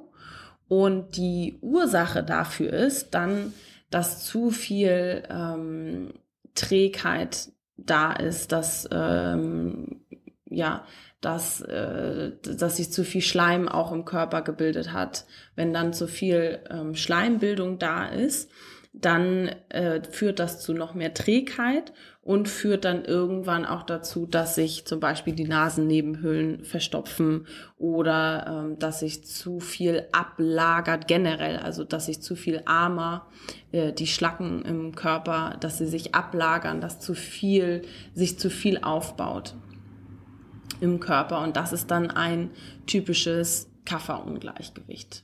Und 0.67 1.17
die 1.17 1.58
Ursache 1.62 2.23
dafür 2.23 2.71
ist 2.71 3.12
dann, 3.15 3.54
dass 3.89 4.23
zu 4.23 4.51
viel 4.51 5.23
ähm, 5.30 6.13
Trägheit 6.54 7.49
da 7.78 8.13
ist, 8.13 8.51
dass 8.51 8.88
ähm, 8.91 10.01
ja, 10.49 10.86
dass, 11.25 11.59
äh, 11.61 12.33
dass 12.43 12.77
sich 12.77 12.91
zu 12.91 13.03
viel 13.03 13.21
Schleim 13.21 13.67
auch 13.67 13.91
im 13.91 14.05
Körper 14.05 14.43
gebildet 14.43 14.93
hat. 14.93 15.25
Wenn 15.55 15.73
dann 15.73 15.91
zu 15.91 16.07
viel 16.07 16.59
ähm, 16.69 16.93
Schleimbildung 16.93 17.79
da 17.79 18.05
ist, 18.05 18.51
dann 18.93 19.49
äh, 19.69 20.03
führt 20.03 20.38
das 20.38 20.61
zu 20.61 20.73
noch 20.73 20.93
mehr 20.93 21.15
Trägheit 21.15 21.93
und 22.21 22.47
führt 22.47 22.85
dann 22.85 23.03
irgendwann 23.03 23.65
auch 23.65 23.83
dazu, 23.83 24.27
dass 24.27 24.53
sich 24.53 24.85
zum 24.85 24.99
Beispiel 24.99 25.33
die 25.33 25.47
Nasennebenhöhlen 25.47 26.63
verstopfen 26.63 27.47
oder 27.79 28.45
ähm, 28.47 28.79
dass 28.79 28.99
sich 28.99 29.25
zu 29.25 29.59
viel 29.59 30.05
ablagert 30.11 31.07
generell, 31.07 31.57
also 31.57 31.83
dass 31.83 32.05
sich 32.05 32.21
zu 32.21 32.35
viel 32.35 32.61
Armer, 32.65 33.25
äh, 33.71 33.93
die 33.93 34.07
Schlacken 34.07 34.61
im 34.63 34.93
Körper, 34.93 35.57
dass 35.59 35.79
sie 35.79 35.88
sich 35.88 36.13
ablagern, 36.13 36.81
dass 36.81 36.99
zu 36.99 37.15
viel, 37.15 37.81
sich 38.13 38.38
zu 38.38 38.51
viel 38.51 38.77
aufbaut 38.83 39.55
im 40.81 40.99
Körper 40.99 41.41
und 41.41 41.55
das 41.55 41.73
ist 41.73 41.91
dann 41.91 42.11
ein 42.11 42.51
typisches 42.85 43.69
Kafferungleichgewicht. 43.85 45.23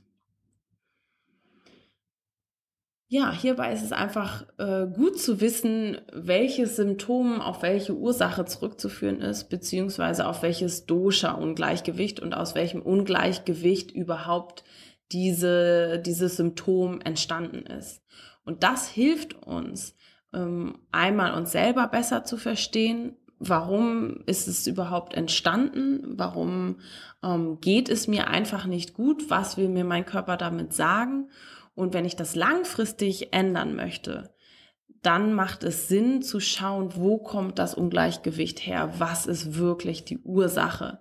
Ja, 3.13 3.33
hierbei 3.33 3.73
ist 3.73 3.83
es 3.83 3.91
einfach 3.91 4.45
äh, 4.57 4.87
gut 4.87 5.19
zu 5.19 5.41
wissen, 5.41 5.99
welches 6.13 6.77
Symptom 6.77 7.41
auf 7.41 7.61
welche 7.61 7.93
Ursache 7.93 8.45
zurückzuführen 8.45 9.19
ist, 9.19 9.49
beziehungsweise 9.49 10.25
auf 10.25 10.43
welches 10.43 10.85
Dosha-Ungleichgewicht 10.85 12.21
und 12.21 12.33
aus 12.33 12.55
welchem 12.55 12.81
Ungleichgewicht 12.81 13.91
überhaupt 13.91 14.63
diese, 15.11 15.99
dieses 15.99 16.37
Symptom 16.37 17.01
entstanden 17.01 17.65
ist. 17.65 18.01
Und 18.45 18.63
das 18.63 18.87
hilft 18.87 19.33
uns, 19.33 19.93
ähm, 20.33 20.79
einmal 20.93 21.33
uns 21.33 21.51
selber 21.51 21.87
besser 21.87 22.23
zu 22.23 22.37
verstehen, 22.37 23.17
warum 23.41 24.21
ist 24.27 24.47
es 24.47 24.67
überhaupt 24.67 25.15
entstanden, 25.15 26.13
warum 26.17 26.77
ähm, 27.23 27.60
geht 27.60 27.89
es 27.89 28.08
mir 28.08 28.27
einfach 28.27 28.65
nicht 28.65 28.93
gut, 28.93 29.30
was 29.30 29.58
will 29.58 29.67
mir 29.67 29.84
mein 29.84 30.06
Körper 30.06 30.38
damit 30.38 30.73
sagen? 30.73 31.30
Und 31.73 31.93
wenn 31.93 32.06
ich 32.06 32.15
das 32.15 32.36
langfristig 32.36 33.34
ändern 33.34 33.75
möchte, 33.75 34.34
dann 35.01 35.34
macht 35.34 35.63
es 35.63 35.88
Sinn 35.88 36.21
zu 36.21 36.39
schauen, 36.39 36.91
wo 36.95 37.17
kommt 37.17 37.58
das 37.58 37.73
Ungleichgewicht 37.73 38.60
her, 38.60 38.93
was 38.99 39.25
ist 39.25 39.58
wirklich 39.58 40.06
die 40.06 40.19
Ursache. 40.19 40.99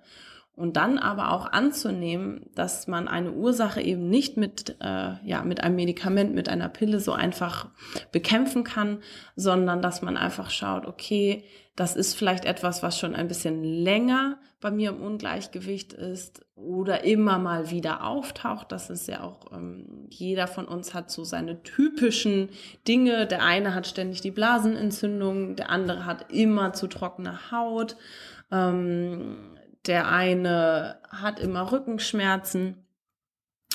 Und 0.55 0.77
dann 0.77 0.99
aber 0.99 1.33
auch 1.33 1.53
anzunehmen, 1.53 2.47
dass 2.55 2.87
man 2.87 3.09
eine 3.09 3.33
Ursache 3.33 3.81
eben 3.81 4.09
nicht 4.09 4.37
mit, 4.37 4.77
äh, 4.81 5.15
ja, 5.25 5.43
mit 5.43 5.63
einem 5.63 5.77
Medikament, 5.77 6.35
mit 6.35 6.49
einer 6.49 6.69
Pille 6.69 7.01
so 7.01 7.13
einfach 7.13 7.69
bekämpfen 8.13 8.65
kann, 8.65 9.03
sondern 9.37 9.81
dass 9.83 10.03
man 10.03 10.17
einfach 10.17 10.51
schaut, 10.51 10.87
okay, 10.87 11.45
das 11.81 11.97
ist 11.97 12.15
vielleicht 12.15 12.45
etwas, 12.45 12.83
was 12.83 12.99
schon 12.99 13.15
ein 13.15 13.27
bisschen 13.27 13.65
länger 13.65 14.39
bei 14.61 14.71
mir 14.71 14.91
im 14.91 15.01
Ungleichgewicht 15.01 15.95
ist 15.95 16.45
oder 16.55 17.05
immer 17.05 17.39
mal 17.39 17.71
wieder 17.71 18.05
auftaucht. 18.05 18.71
Das 18.71 18.91
ist 18.91 19.09
ja 19.09 19.23
auch, 19.23 19.51
ähm, 19.51 20.07
jeder 20.11 20.47
von 20.47 20.67
uns 20.67 20.93
hat 20.93 21.11
so 21.11 21.25
seine 21.25 21.63
typischen 21.63 22.51
Dinge. 22.87 23.27
Der 23.27 23.43
eine 23.43 23.75
hat 23.75 23.87
ständig 23.87 24.21
die 24.21 24.31
Blasenentzündung, 24.31 25.57
der 25.57 25.71
andere 25.71 26.05
hat 26.05 26.31
immer 26.31 26.75
zu 26.75 26.87
trockene 26.87 27.51
Haut. 27.51 27.97
Ähm, 28.53 29.57
der 29.87 30.13
eine 30.13 30.99
hat 31.09 31.41
immer 31.41 31.73
Rückenschmerzen. 31.73 32.85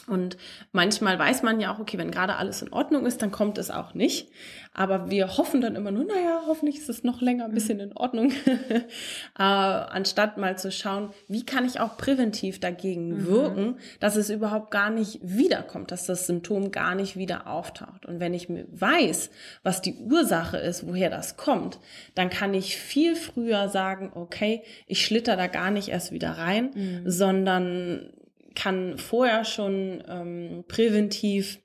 Und 0.07 0.37
manchmal 0.71 1.17
weiß 1.17 1.43
man 1.43 1.59
ja 1.59 1.73
auch, 1.73 1.79
okay, 1.79 1.97
wenn 1.97 2.11
gerade 2.11 2.35
alles 2.35 2.61
in 2.61 2.71
Ordnung 2.71 3.05
ist, 3.05 3.21
dann 3.21 3.31
kommt 3.31 3.57
es 3.57 3.71
auch 3.71 3.93
nicht. 3.93 4.29
Aber 4.73 5.09
wir 5.09 5.37
hoffen 5.37 5.61
dann 5.61 5.75
immer 5.75 5.91
nur, 5.91 6.03
naja, 6.03 6.41
hoffentlich 6.47 6.77
ist 6.79 6.89
es 6.89 7.03
noch 7.03 7.21
länger 7.21 7.45
ein 7.45 7.53
bisschen 7.53 7.79
in 7.79 7.95
Ordnung. 7.95 8.31
äh, 9.39 9.41
anstatt 9.41 10.37
mal 10.37 10.57
zu 10.57 10.71
schauen, 10.71 11.11
wie 11.27 11.45
kann 11.45 11.65
ich 11.65 11.79
auch 11.79 11.97
präventiv 11.97 12.59
dagegen 12.59 13.07
mhm. 13.07 13.25
wirken, 13.25 13.75
dass 13.99 14.15
es 14.17 14.29
überhaupt 14.29 14.71
gar 14.71 14.89
nicht 14.89 15.19
wiederkommt, 15.23 15.91
dass 15.91 16.05
das 16.05 16.27
Symptom 16.27 16.71
gar 16.71 16.93
nicht 16.93 17.15
wieder 17.15 17.47
auftaucht. 17.47 18.05
Und 18.05 18.19
wenn 18.19 18.33
ich 18.33 18.49
mir 18.49 18.65
weiß, 18.69 19.31
was 19.63 19.81
die 19.81 19.95
Ursache 19.95 20.57
ist, 20.57 20.85
woher 20.85 21.09
das 21.09 21.37
kommt, 21.37 21.79
dann 22.13 22.29
kann 22.29 22.53
ich 22.53 22.75
viel 22.77 23.15
früher 23.15 23.69
sagen, 23.69 24.11
okay, 24.13 24.61
ich 24.87 25.05
schlitter 25.05 25.37
da 25.37 25.47
gar 25.47 25.71
nicht 25.71 25.87
erst 25.87 26.11
wieder 26.11 26.31
rein, 26.31 26.71
mhm. 26.75 27.09
sondern 27.09 28.09
kann 28.55 28.97
vorher 28.97 29.45
schon 29.45 30.03
ähm, 30.07 30.63
präventiv 30.67 31.59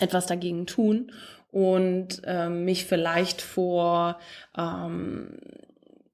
etwas 0.00 0.26
dagegen 0.26 0.66
tun 0.66 1.12
und 1.50 2.22
ähm, 2.24 2.64
mich 2.64 2.84
vielleicht 2.84 3.42
vor, 3.42 4.18
ähm, 4.56 5.38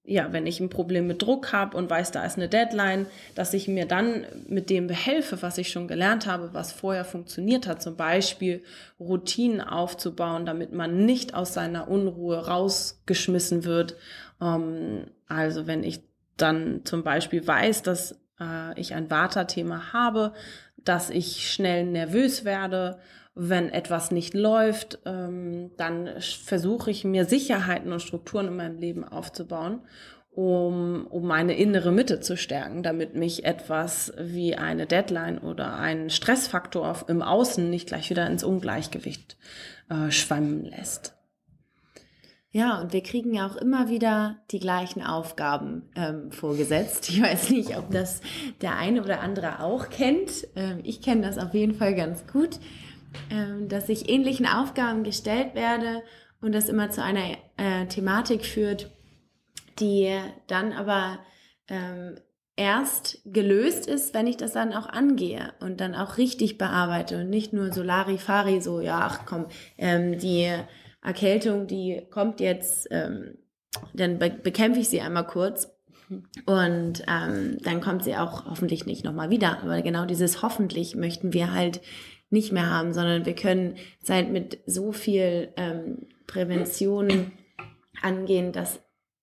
ja, 0.04 0.32
wenn 0.32 0.46
ich 0.46 0.60
ein 0.60 0.70
Problem 0.70 1.08
mit 1.08 1.22
Druck 1.22 1.52
habe 1.52 1.76
und 1.76 1.90
weiß, 1.90 2.12
da 2.12 2.24
ist 2.24 2.36
eine 2.36 2.48
Deadline, 2.48 3.06
dass 3.34 3.52
ich 3.52 3.66
mir 3.66 3.86
dann 3.86 4.24
mit 4.46 4.70
dem 4.70 4.86
behelfe, 4.86 5.42
was 5.42 5.58
ich 5.58 5.70
schon 5.70 5.88
gelernt 5.88 6.26
habe, 6.26 6.54
was 6.54 6.72
vorher 6.72 7.04
funktioniert 7.04 7.66
hat, 7.66 7.82
zum 7.82 7.96
Beispiel 7.96 8.62
Routinen 9.00 9.60
aufzubauen, 9.60 10.46
damit 10.46 10.72
man 10.72 11.04
nicht 11.04 11.34
aus 11.34 11.54
seiner 11.54 11.88
Unruhe 11.88 12.46
rausgeschmissen 12.46 13.64
wird. 13.64 13.96
Ähm, 14.40 15.06
also 15.26 15.66
wenn 15.66 15.82
ich 15.82 16.00
dann 16.36 16.84
zum 16.84 17.02
Beispiel 17.02 17.46
weiß, 17.46 17.82
dass 17.82 18.20
äh, 18.40 18.78
ich 18.78 18.94
ein 18.94 19.10
Vata-Thema 19.10 19.92
habe, 19.92 20.32
dass 20.76 21.10
ich 21.10 21.50
schnell 21.50 21.84
nervös 21.84 22.44
werde, 22.44 22.98
wenn 23.34 23.68
etwas 23.68 24.10
nicht 24.10 24.32
läuft, 24.32 24.98
ähm, 25.04 25.70
dann 25.76 26.08
versuche 26.20 26.90
ich 26.90 27.04
mir 27.04 27.26
Sicherheiten 27.26 27.92
und 27.92 28.00
Strukturen 28.00 28.48
in 28.48 28.56
meinem 28.56 28.78
Leben 28.78 29.04
aufzubauen, 29.04 29.80
um, 30.30 31.06
um 31.08 31.26
meine 31.26 31.54
innere 31.54 31.92
Mitte 31.92 32.20
zu 32.20 32.36
stärken, 32.36 32.82
damit 32.82 33.14
mich 33.14 33.44
etwas 33.44 34.12
wie 34.18 34.56
eine 34.56 34.86
Deadline 34.86 35.38
oder 35.38 35.76
ein 35.76 36.08
Stressfaktor 36.08 37.04
im 37.08 37.20
Außen 37.20 37.68
nicht 37.68 37.88
gleich 37.88 38.08
wieder 38.08 38.26
ins 38.26 38.42
Ungleichgewicht 38.42 39.36
äh, 39.90 40.10
schwammen 40.10 40.64
lässt. 40.64 41.15
Ja, 42.56 42.80
und 42.80 42.94
wir 42.94 43.02
kriegen 43.02 43.34
ja 43.34 43.46
auch 43.46 43.56
immer 43.56 43.90
wieder 43.90 44.38
die 44.50 44.60
gleichen 44.60 45.02
Aufgaben 45.02 45.82
ähm, 45.94 46.32
vorgesetzt. 46.32 47.10
Ich 47.10 47.20
weiß 47.20 47.50
nicht, 47.50 47.76
ob 47.76 47.90
das 47.90 48.22
der 48.62 48.78
eine 48.78 49.02
oder 49.02 49.20
andere 49.20 49.60
auch 49.60 49.90
kennt. 49.90 50.48
Ähm, 50.56 50.80
ich 50.82 51.02
kenne 51.02 51.20
das 51.20 51.36
auf 51.36 51.52
jeden 51.52 51.74
Fall 51.74 51.94
ganz 51.94 52.26
gut, 52.26 52.58
ähm, 53.30 53.68
dass 53.68 53.90
ich 53.90 54.08
ähnlichen 54.08 54.46
Aufgaben 54.46 55.04
gestellt 55.04 55.54
werde 55.54 56.02
und 56.40 56.54
das 56.54 56.70
immer 56.70 56.88
zu 56.88 57.02
einer 57.02 57.36
äh, 57.58 57.84
Thematik 57.88 58.46
führt, 58.46 58.90
die 59.78 60.18
dann 60.46 60.72
aber 60.72 61.18
ähm, 61.68 62.14
erst 62.56 63.20
gelöst 63.26 63.86
ist, 63.86 64.14
wenn 64.14 64.26
ich 64.26 64.38
das 64.38 64.52
dann 64.52 64.72
auch 64.72 64.88
angehe 64.88 65.52
und 65.60 65.82
dann 65.82 65.94
auch 65.94 66.16
richtig 66.16 66.56
bearbeite 66.56 67.20
und 67.20 67.28
nicht 67.28 67.52
nur 67.52 67.70
so 67.70 67.82
Larifari, 67.82 68.62
so, 68.62 68.80
ja, 68.80 69.00
ach 69.02 69.26
komm, 69.26 69.44
ähm, 69.76 70.18
die 70.18 70.50
Erkältung, 71.06 71.68
die 71.68 72.02
kommt 72.10 72.40
jetzt, 72.40 72.88
ähm, 72.90 73.38
dann 73.94 74.18
be 74.18 74.30
bekämpfe 74.30 74.80
ich 74.80 74.88
sie 74.88 75.00
einmal 75.00 75.26
kurz 75.26 75.68
und 76.46 77.04
ähm, 77.08 77.58
dann 77.62 77.80
kommt 77.80 78.02
sie 78.04 78.16
auch 78.16 78.44
hoffentlich 78.46 78.86
nicht 78.86 79.04
nochmal 79.04 79.30
wieder. 79.30 79.60
Aber 79.62 79.80
genau 79.82 80.04
dieses 80.04 80.42
hoffentlich 80.42 80.96
möchten 80.96 81.32
wir 81.32 81.52
halt 81.52 81.80
nicht 82.28 82.52
mehr 82.52 82.68
haben, 82.68 82.92
sondern 82.92 83.24
wir 83.24 83.34
können 83.34 83.76
seit 84.02 84.30
mit 84.30 84.58
so 84.66 84.90
viel 84.90 85.52
ähm, 85.56 86.06
Prävention 86.26 87.30
angehen, 88.02 88.50
dass 88.50 88.80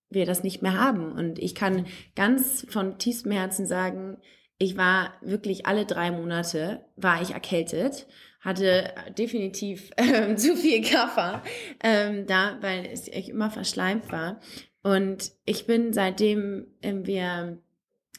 wir 0.10 0.26
das 0.26 0.43
nicht 0.43 0.62
mehr 0.62 0.80
haben. 0.80 1.12
Und 1.12 1.38
ich 1.38 1.54
kann 1.54 1.86
ganz 2.15 2.65
von 2.69 2.98
tiefstem 2.98 3.32
Herzen 3.34 3.65
sagen, 3.65 4.17
ich 4.58 4.78
war 4.78 5.13
wirklich 5.22 5.65
alle 5.65 5.86
drei 5.86 6.12
Monate 6.12 6.86
war 6.96 7.22
ich 7.22 7.32
erkältet 7.32 8.08
hatte 8.43 8.93
definitiv 9.17 9.89
ähm, 9.97 10.38
zu 10.38 10.56
viel 10.56 10.84
Kaffer 10.84 11.41
ähm, 11.82 12.27
da, 12.27 12.58
weil 12.62 12.86
es 12.86 13.08
echt 13.08 13.29
immer 13.29 13.49
verschleimt 13.49 14.12
war. 14.12 14.39
Und 14.84 15.32
ich 15.45 15.65
bin 15.65 15.93
seitdem 15.93 16.67
ähm, 16.82 17.06
wir 17.08 17.58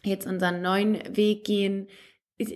jetzt 0.02 0.26
unseren 0.26 0.62
neuen 0.62 1.16
Weg 1.16 1.44
gehen, 1.44 1.88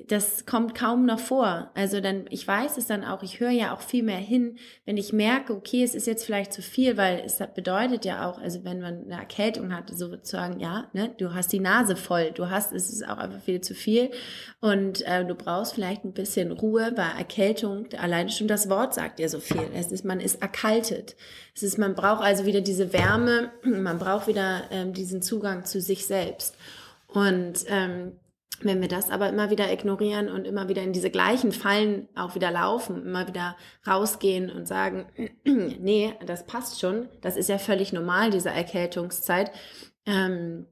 das 0.08 0.44
kommt 0.44 0.74
kaum 0.74 1.06
noch 1.06 1.20
vor. 1.20 1.70
Also 1.74 2.00
dann, 2.00 2.24
ich 2.30 2.46
weiß 2.46 2.78
es 2.78 2.88
dann 2.88 3.04
auch, 3.04 3.22
ich 3.22 3.38
höre 3.38 3.50
ja 3.50 3.72
auch 3.72 3.80
viel 3.80 4.02
mehr 4.02 4.18
hin, 4.18 4.58
wenn 4.84 4.96
ich 4.96 5.12
merke, 5.12 5.54
okay, 5.54 5.84
es 5.84 5.94
ist 5.94 6.08
jetzt 6.08 6.24
vielleicht 6.24 6.52
zu 6.52 6.62
viel, 6.62 6.96
weil 6.96 7.22
es 7.24 7.38
bedeutet 7.54 8.04
ja 8.04 8.28
auch, 8.28 8.40
also 8.40 8.64
wenn 8.64 8.80
man 8.80 9.04
eine 9.04 9.20
Erkältung 9.20 9.72
hat, 9.72 9.88
sozusagen, 9.90 10.58
ja, 10.58 10.88
ne, 10.94 11.14
du 11.18 11.32
hast 11.32 11.52
die 11.52 11.60
Nase 11.60 11.94
voll, 11.94 12.32
du 12.32 12.50
hast, 12.50 12.72
es 12.72 12.90
ist 12.90 13.08
auch 13.08 13.18
einfach 13.18 13.40
viel 13.40 13.60
zu 13.60 13.72
viel 13.72 14.10
und 14.60 15.06
äh, 15.06 15.24
du 15.24 15.36
brauchst 15.36 15.74
vielleicht 15.74 16.04
ein 16.04 16.12
bisschen 16.12 16.50
Ruhe, 16.50 16.92
weil 16.96 17.16
Erkältung, 17.16 17.86
alleine 17.96 18.30
schon 18.30 18.48
das 18.48 18.68
Wort 18.68 18.94
sagt 18.94 19.20
ja 19.20 19.28
so 19.28 19.38
viel. 19.38 19.70
Es 19.74 19.92
ist, 19.92 20.04
man 20.04 20.18
ist 20.18 20.42
erkaltet. 20.42 21.14
Es 21.54 21.62
ist, 21.62 21.78
man 21.78 21.94
braucht 21.94 22.24
also 22.24 22.46
wieder 22.46 22.62
diese 22.62 22.92
Wärme, 22.92 23.52
man 23.62 24.00
braucht 24.00 24.26
wieder 24.26 24.62
ähm, 24.72 24.92
diesen 24.92 25.22
Zugang 25.22 25.64
zu 25.64 25.80
sich 25.80 26.04
selbst. 26.04 26.56
Und 27.06 27.64
ähm, 27.68 28.12
wenn 28.62 28.80
wir 28.80 28.88
das 28.88 29.10
aber 29.10 29.28
immer 29.28 29.50
wieder 29.50 29.72
ignorieren 29.72 30.28
und 30.28 30.46
immer 30.46 30.68
wieder 30.68 30.82
in 30.82 30.92
diese 30.92 31.10
gleichen 31.10 31.52
Fallen 31.52 32.08
auch 32.14 32.34
wieder 32.34 32.50
laufen, 32.50 33.04
immer 33.06 33.28
wieder 33.28 33.56
rausgehen 33.86 34.50
und 34.50 34.66
sagen, 34.66 35.06
nee, 35.44 36.14
das 36.26 36.46
passt 36.46 36.80
schon, 36.80 37.08
das 37.20 37.36
ist 37.36 37.48
ja 37.48 37.58
völlig 37.58 37.92
normal, 37.92 38.30
diese 38.30 38.50
Erkältungszeit, 38.50 39.52
ähm, 40.06 40.66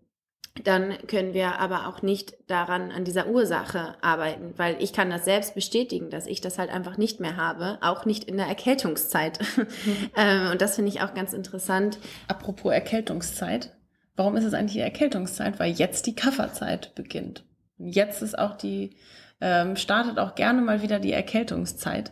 dann 0.64 0.94
können 1.06 1.34
wir 1.34 1.58
aber 1.58 1.86
auch 1.86 2.02
nicht 2.02 2.34
daran 2.46 2.90
an 2.90 3.04
dieser 3.04 3.28
Ursache 3.28 3.94
arbeiten, 4.00 4.54
weil 4.56 4.76
ich 4.82 4.92
kann 4.92 5.10
das 5.10 5.24
selbst 5.24 5.54
bestätigen, 5.54 6.10
dass 6.10 6.26
ich 6.26 6.40
das 6.40 6.58
halt 6.58 6.70
einfach 6.70 6.96
nicht 6.96 7.20
mehr 7.20 7.36
habe, 7.36 7.78
auch 7.82 8.04
nicht 8.04 8.24
in 8.24 8.36
der 8.36 8.46
Erkältungszeit. 8.46 9.38
Mhm. 9.56 10.10
ähm, 10.16 10.50
und 10.52 10.62
das 10.62 10.76
finde 10.76 10.90
ich 10.90 11.00
auch 11.02 11.12
ganz 11.14 11.32
interessant. 11.32 11.98
Apropos 12.28 12.72
Erkältungszeit, 12.72 13.74
warum 14.16 14.36
ist 14.36 14.44
es 14.44 14.54
eigentlich 14.54 14.74
die 14.74 14.80
Erkältungszeit? 14.80 15.58
Weil 15.58 15.72
jetzt 15.72 16.06
die 16.06 16.14
Kafferzeit 16.14 16.94
beginnt. 16.94 17.44
Jetzt 17.78 18.22
ist 18.22 18.38
auch 18.38 18.56
die, 18.56 18.96
ähm, 19.40 19.76
startet 19.76 20.18
auch 20.18 20.34
gerne 20.34 20.60
mal 20.62 20.82
wieder 20.82 20.98
die 20.98 21.12
Erkältungszeit. 21.12 22.10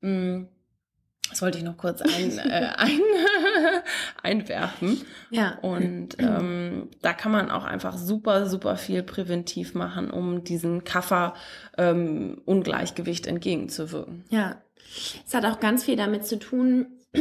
Mm, 0.00 0.46
das 1.28 1.42
wollte 1.42 1.58
ich 1.58 1.64
noch 1.64 1.76
kurz 1.76 2.00
ein, 2.02 2.38
äh, 2.38 2.70
ein, 2.76 3.00
einwerfen. 4.22 5.02
Ja. 5.30 5.58
Und 5.60 6.18
ähm, 6.18 6.88
da 7.02 7.12
kann 7.12 7.32
man 7.32 7.50
auch 7.50 7.64
einfach 7.64 7.98
super, 7.98 8.46
super 8.46 8.76
viel 8.76 9.02
präventiv 9.02 9.74
machen, 9.74 10.10
um 10.10 10.44
diesen 10.44 10.84
Kaffer-Ungleichgewicht 10.84 13.26
ähm, 13.26 13.34
entgegenzuwirken. 13.34 14.24
Ja. 14.30 14.62
Es 15.26 15.34
hat 15.34 15.44
auch 15.44 15.60
ganz 15.60 15.84
viel 15.84 15.96
damit 15.96 16.26
zu 16.26 16.38
tun, 16.38 16.86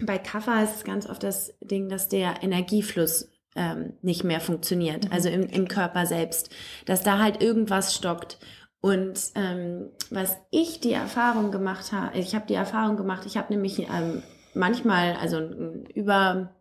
bei 0.00 0.18
Kaffer 0.18 0.62
ist 0.62 0.76
es 0.76 0.84
ganz 0.84 1.08
oft 1.08 1.22
das 1.22 1.54
Ding, 1.60 1.88
dass 1.88 2.08
der 2.08 2.42
Energiefluss 2.42 3.29
ähm, 3.56 3.94
nicht 4.02 4.24
mehr 4.24 4.40
funktioniert, 4.40 5.06
mhm. 5.06 5.12
also 5.12 5.28
im, 5.28 5.48
im 5.48 5.68
Körper 5.68 6.06
selbst, 6.06 6.50
dass 6.86 7.02
da 7.02 7.18
halt 7.18 7.42
irgendwas 7.42 7.94
stockt. 7.94 8.38
Und 8.80 9.20
ähm, 9.34 9.90
was 10.10 10.36
ich 10.50 10.80
die 10.80 10.92
Erfahrung 10.92 11.50
gemacht 11.50 11.92
habe, 11.92 12.18
ich 12.18 12.34
habe 12.34 12.46
die 12.46 12.54
Erfahrung 12.54 12.96
gemacht, 12.96 13.26
ich 13.26 13.36
habe 13.36 13.52
nämlich 13.52 13.78
ähm, 13.78 14.22
manchmal, 14.54 15.16
also 15.16 15.36
ein 15.36 15.86
über, 15.94 16.54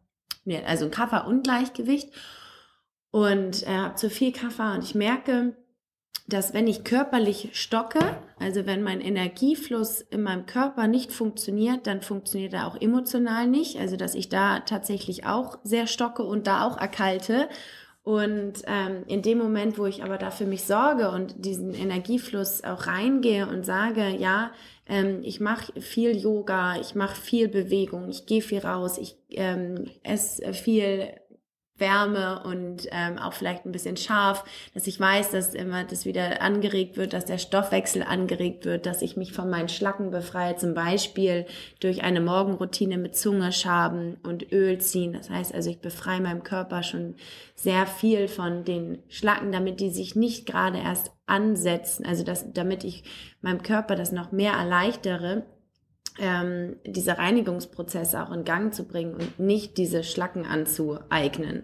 also 0.65 0.85
ein 0.85 0.91
Kafferungleichgewicht 0.91 2.09
und 3.11 3.63
äh, 3.63 3.77
habe 3.77 3.95
zu 3.95 4.09
viel 4.09 4.33
Kaffer 4.33 4.73
und 4.73 4.83
ich 4.83 4.95
merke, 4.95 5.55
dass 6.27 6.53
wenn 6.53 6.67
ich 6.67 6.83
körperlich 6.83 7.49
stocke, 7.53 7.99
also 8.39 8.65
wenn 8.65 8.81
mein 8.81 9.01
Energiefluss 9.01 10.01
in 10.01 10.23
meinem 10.23 10.45
Körper 10.45 10.87
nicht 10.87 11.11
funktioniert, 11.11 11.87
dann 11.87 12.01
funktioniert 12.01 12.53
er 12.53 12.67
auch 12.67 12.79
emotional 12.79 13.47
nicht. 13.47 13.77
Also 13.79 13.97
dass 13.97 14.15
ich 14.15 14.29
da 14.29 14.61
tatsächlich 14.61 15.25
auch 15.25 15.59
sehr 15.63 15.87
stocke 15.87 16.23
und 16.23 16.47
da 16.47 16.65
auch 16.65 16.77
erkalte. 16.77 17.49
Und 18.03 18.63
ähm, 18.65 19.03
in 19.07 19.21
dem 19.21 19.37
Moment, 19.37 19.77
wo 19.77 19.85
ich 19.85 20.03
aber 20.03 20.17
da 20.17 20.31
für 20.31 20.45
mich 20.45 20.63
sorge 20.63 21.11
und 21.11 21.45
diesen 21.45 21.73
Energiefluss 21.73 22.63
auch 22.63 22.87
reingehe 22.87 23.47
und 23.47 23.65
sage, 23.65 24.15
ja, 24.17 24.51
ähm, 24.87 25.19
ich 25.21 25.39
mache 25.39 25.79
viel 25.81 26.17
Yoga, 26.17 26.79
ich 26.79 26.95
mache 26.95 27.19
viel 27.19 27.49
Bewegung, 27.49 28.09
ich 28.09 28.25
gehe 28.25 28.41
viel 28.41 28.59
raus, 28.59 28.97
ich 28.97 29.15
ähm, 29.31 29.85
esse 30.01 30.53
viel 30.53 31.09
Wärme 31.79 32.43
und 32.43 32.87
ähm, 32.91 33.17
auch 33.17 33.33
vielleicht 33.33 33.65
ein 33.65 33.71
bisschen 33.71 33.97
scharf, 33.97 34.43
dass 34.73 34.87
ich 34.87 34.99
weiß, 34.99 35.31
dass 35.31 35.53
immer 35.53 35.83
das 35.83 36.05
wieder 36.05 36.41
angeregt 36.41 36.97
wird, 36.97 37.13
dass 37.13 37.25
der 37.25 37.37
Stoffwechsel 37.37 38.03
angeregt 38.03 38.65
wird, 38.65 38.85
dass 38.85 39.01
ich 39.01 39.17
mich 39.17 39.33
von 39.33 39.49
meinen 39.49 39.69
Schlacken 39.69 40.11
befreie, 40.11 40.55
zum 40.55 40.73
Beispiel 40.73 41.45
durch 41.79 42.03
eine 42.03 42.21
Morgenroutine 42.21 42.97
mit 42.97 43.15
Zunge 43.15 43.51
schaben 43.51 44.17
und 44.23 44.51
Öl 44.51 44.79
ziehen. 44.79 45.13
Das 45.13 45.29
heißt 45.29 45.53
also, 45.53 45.69
ich 45.69 45.79
befreie 45.79 46.21
meinem 46.21 46.43
Körper 46.43 46.83
schon 46.83 47.15
sehr 47.55 47.85
viel 47.85 48.27
von 48.27 48.63
den 48.63 48.99
Schlacken, 49.09 49.51
damit 49.51 49.79
die 49.79 49.89
sich 49.89 50.15
nicht 50.15 50.45
gerade 50.45 50.79
erst 50.79 51.11
ansetzen, 51.25 52.05
also 52.05 52.23
dass, 52.23 52.51
damit 52.53 52.83
ich 52.83 53.03
meinem 53.41 53.63
Körper 53.63 53.95
das 53.95 54.11
noch 54.11 54.31
mehr 54.31 54.53
erleichtere, 54.53 55.45
ähm, 56.19 56.75
diese 56.85 57.17
Reinigungsprozesse 57.17 58.21
auch 58.21 58.31
in 58.31 58.43
Gang 58.43 58.73
zu 58.73 58.85
bringen 58.85 59.15
und 59.15 59.39
nicht 59.39 59.77
diese 59.77 60.03
Schlacken 60.03 60.45
anzueignen. 60.45 61.63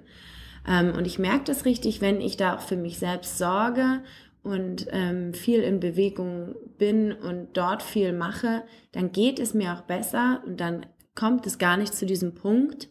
Ähm, 0.67 0.93
und 0.95 1.05
ich 1.05 1.19
merke 1.19 1.43
das 1.45 1.65
richtig, 1.65 2.01
wenn 2.01 2.21
ich 2.21 2.37
da 2.37 2.55
auch 2.55 2.61
für 2.61 2.77
mich 2.77 2.97
selbst 2.97 3.37
sorge 3.37 4.01
und 4.43 4.87
ähm, 4.91 5.33
viel 5.33 5.61
in 5.61 5.79
Bewegung 5.79 6.55
bin 6.77 7.11
und 7.11 7.57
dort 7.57 7.83
viel 7.83 8.13
mache, 8.13 8.63
dann 8.91 9.11
geht 9.11 9.39
es 9.39 9.53
mir 9.53 9.73
auch 9.73 9.81
besser 9.81 10.41
und 10.45 10.59
dann 10.59 10.85
kommt 11.15 11.47
es 11.47 11.57
gar 11.57 11.77
nicht 11.77 11.93
zu 11.93 12.05
diesem 12.05 12.35
Punkt, 12.35 12.89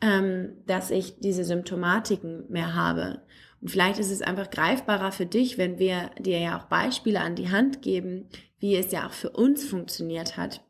ähm, 0.00 0.52
dass 0.66 0.90
ich 0.90 1.20
diese 1.20 1.44
Symptomatiken 1.44 2.44
mehr 2.48 2.74
habe. 2.74 3.22
Und 3.60 3.70
vielleicht 3.70 3.98
ist 3.98 4.10
es 4.10 4.22
einfach 4.22 4.50
greifbarer 4.50 5.12
für 5.12 5.26
dich, 5.26 5.58
wenn 5.58 5.78
wir 5.78 6.10
dir 6.18 6.38
ja 6.38 6.58
auch 6.58 6.64
Beispiele 6.66 7.20
an 7.20 7.36
die 7.36 7.50
Hand 7.50 7.82
geben, 7.82 8.28
wie 8.58 8.76
es 8.76 8.92
ja 8.92 9.06
auch 9.06 9.12
für 9.12 9.30
uns 9.30 9.64
funktioniert 9.64 10.36
hat. 10.36 10.65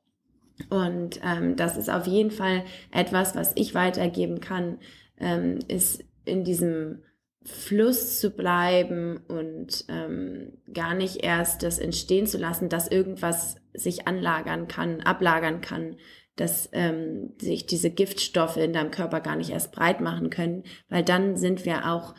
Und 0.70 1.20
ähm, 1.22 1.56
das 1.56 1.76
ist 1.76 1.90
auf 1.90 2.06
jeden 2.06 2.30
Fall 2.30 2.64
etwas, 2.90 3.34
was 3.34 3.52
ich 3.56 3.74
weitergeben 3.74 4.40
kann, 4.40 4.78
ähm, 5.18 5.58
ist 5.68 6.02
in 6.24 6.44
diesem 6.44 7.02
Fluss 7.44 8.18
zu 8.18 8.30
bleiben 8.30 9.18
und 9.28 9.84
ähm, 9.88 10.58
gar 10.72 10.94
nicht 10.94 11.22
erst 11.22 11.62
das 11.62 11.78
entstehen 11.78 12.26
zu 12.26 12.38
lassen, 12.38 12.68
dass 12.68 12.88
irgendwas 12.88 13.56
sich 13.72 14.08
anlagern 14.08 14.66
kann, 14.66 15.00
ablagern 15.00 15.60
kann, 15.60 15.96
dass 16.34 16.68
ähm, 16.72 17.34
sich 17.40 17.66
diese 17.66 17.90
Giftstoffe 17.90 18.56
in 18.56 18.72
deinem 18.72 18.90
Körper 18.90 19.20
gar 19.20 19.36
nicht 19.36 19.50
erst 19.50 19.72
breit 19.72 20.00
machen 20.00 20.30
können, 20.30 20.64
weil 20.88 21.04
dann 21.04 21.36
sind 21.36 21.64
wir 21.64 21.90
auch 21.90 22.14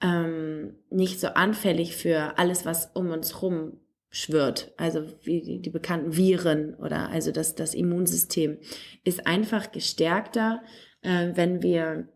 ähm, 0.00 0.76
nicht 0.90 1.20
so 1.20 1.28
anfällig 1.28 1.96
für 1.96 2.38
alles, 2.38 2.64
was 2.64 2.90
um 2.94 3.10
uns 3.10 3.42
rum 3.42 3.78
schwirrt, 4.10 4.72
also 4.76 5.04
wie 5.22 5.42
die, 5.42 5.60
die 5.60 5.70
bekannten 5.70 6.16
Viren 6.16 6.74
oder 6.74 7.10
also 7.10 7.30
das, 7.30 7.54
das 7.54 7.74
Immunsystem 7.74 8.58
ist 9.04 9.26
einfach 9.26 9.70
gestärkter, 9.70 10.62
äh, 11.02 11.30
wenn 11.34 11.62
wir 11.62 12.08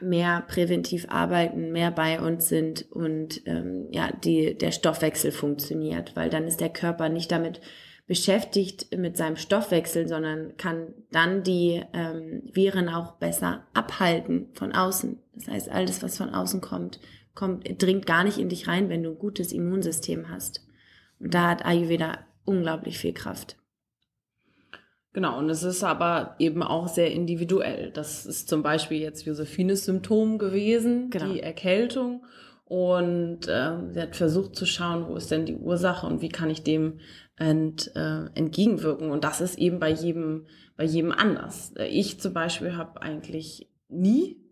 mehr 0.00 0.42
präventiv 0.48 1.06
arbeiten, 1.08 1.70
mehr 1.70 1.90
bei 1.90 2.20
uns 2.20 2.48
sind 2.48 2.90
und 2.90 3.42
ähm, 3.46 3.86
ja, 3.90 4.10
die, 4.12 4.58
der 4.58 4.72
Stoffwechsel 4.72 5.30
funktioniert, 5.30 6.16
weil 6.16 6.30
dann 6.30 6.48
ist 6.48 6.60
der 6.60 6.70
Körper 6.70 7.08
nicht 7.08 7.30
damit 7.30 7.60
beschäftigt 8.06 8.94
mit 8.96 9.16
seinem 9.16 9.36
Stoffwechsel, 9.36 10.08
sondern 10.08 10.56
kann 10.56 10.94
dann 11.10 11.42
die 11.42 11.82
ähm, 11.92 12.42
Viren 12.52 12.88
auch 12.88 13.12
besser 13.12 13.66
abhalten 13.72 14.48
von 14.52 14.72
außen. 14.72 15.18
Das 15.34 15.48
heißt, 15.48 15.68
alles, 15.70 16.02
was 16.02 16.18
von 16.18 16.30
außen 16.30 16.60
kommt, 16.60 17.00
kommt, 17.34 17.66
dringt 17.80 18.04
gar 18.04 18.24
nicht 18.24 18.38
in 18.38 18.48
dich 18.48 18.68
rein, 18.68 18.88
wenn 18.88 19.02
du 19.02 19.10
ein 19.10 19.18
gutes 19.18 19.52
Immunsystem 19.52 20.28
hast. 20.28 20.66
Da 21.18 21.50
hat 21.50 21.64
Ayurveda 21.64 22.18
unglaublich 22.44 22.98
viel 22.98 23.12
Kraft. 23.12 23.56
Genau, 25.12 25.38
und 25.38 25.48
es 25.48 25.62
ist 25.62 25.84
aber 25.84 26.34
eben 26.40 26.62
auch 26.62 26.88
sehr 26.88 27.12
individuell. 27.12 27.92
Das 27.92 28.26
ist 28.26 28.48
zum 28.48 28.62
Beispiel 28.64 28.98
jetzt 28.98 29.24
Josephines 29.24 29.84
Symptom 29.84 30.38
gewesen, 30.38 31.10
genau. 31.10 31.32
die 31.32 31.40
Erkältung. 31.40 32.24
Und 32.64 33.46
äh, 33.46 33.92
sie 33.92 34.00
hat 34.00 34.16
versucht 34.16 34.56
zu 34.56 34.66
schauen, 34.66 35.06
wo 35.06 35.14
ist 35.14 35.30
denn 35.30 35.46
die 35.46 35.54
Ursache 35.54 36.06
und 36.06 36.20
wie 36.20 36.30
kann 36.30 36.50
ich 36.50 36.64
dem 36.64 36.98
ent, 37.36 37.92
äh, 37.94 38.26
entgegenwirken. 38.34 39.10
Und 39.10 39.22
das 39.22 39.40
ist 39.40 39.56
eben 39.56 39.78
bei 39.78 39.90
jedem, 39.90 40.46
bei 40.76 40.84
jedem 40.84 41.12
anders. 41.12 41.74
Ich 41.90 42.20
zum 42.20 42.32
Beispiel 42.32 42.76
habe 42.76 43.00
eigentlich 43.00 43.70
nie 43.88 44.43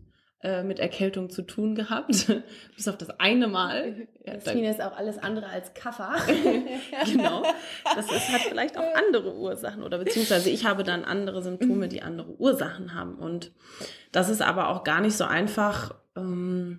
äh, 0.43 0.65
mit 0.65 0.81
Erkältung 0.81 1.31
zu 1.31 1.43
tun 1.43 1.77
gehabt, 1.77 2.27
bis 2.77 2.89
auf 2.89 2.99
das 2.99 3.11
eine 3.21 3.49
Mal. 3.49 4.09
Ja, 4.25 4.39
Fine 4.39 4.71
ist 4.71 4.81
auch 4.81 4.97
alles 4.97 5.19
andere 5.19 5.47
als 5.49 5.75
Kaffer. 5.75 6.15
genau. 7.13 7.43
Das 7.97 8.07
ist, 8.07 8.33
hat 8.33 8.43
vielleicht 8.43 8.79
auch 8.79 8.95
andere 8.95 9.35
Ursachen 9.35 9.83
oder 9.83 9.99
beziehungsweise 9.99 10.49
ich 10.49 10.65
habe 10.65 10.85
dann 10.85 11.05
andere 11.05 11.43
Symptome, 11.43 11.89
die 11.89 12.03
andere 12.03 12.31
Ursachen 12.39 12.95
haben. 12.95 13.17
Und 13.17 13.51
das 14.13 14.29
ist 14.29 14.41
aber 14.41 14.69
auch 14.69 14.85
gar 14.85 15.01
nicht 15.01 15.17
so 15.17 15.25
einfach, 15.25 15.97
ähm, 16.17 16.79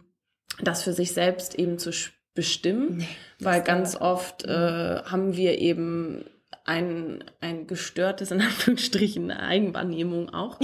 das 0.62 0.84
für 0.84 0.94
sich 0.94 1.12
selbst 1.12 1.56
eben 1.56 1.78
zu 1.80 1.92
bestimmen, 2.34 2.98
nee, 2.98 3.08
weil 3.40 3.62
ganz 3.62 3.98
oft 3.98 4.46
äh, 4.46 5.04
haben 5.04 5.36
wir 5.36 5.60
eben 5.60 6.24
ein, 6.64 7.24
ein 7.42 7.68
gestörtes, 7.68 8.32
in 8.32 8.42
Anführungsstrichen, 8.42 9.32
Eigenwahrnehmung 9.32 10.34
auch. 10.34 10.60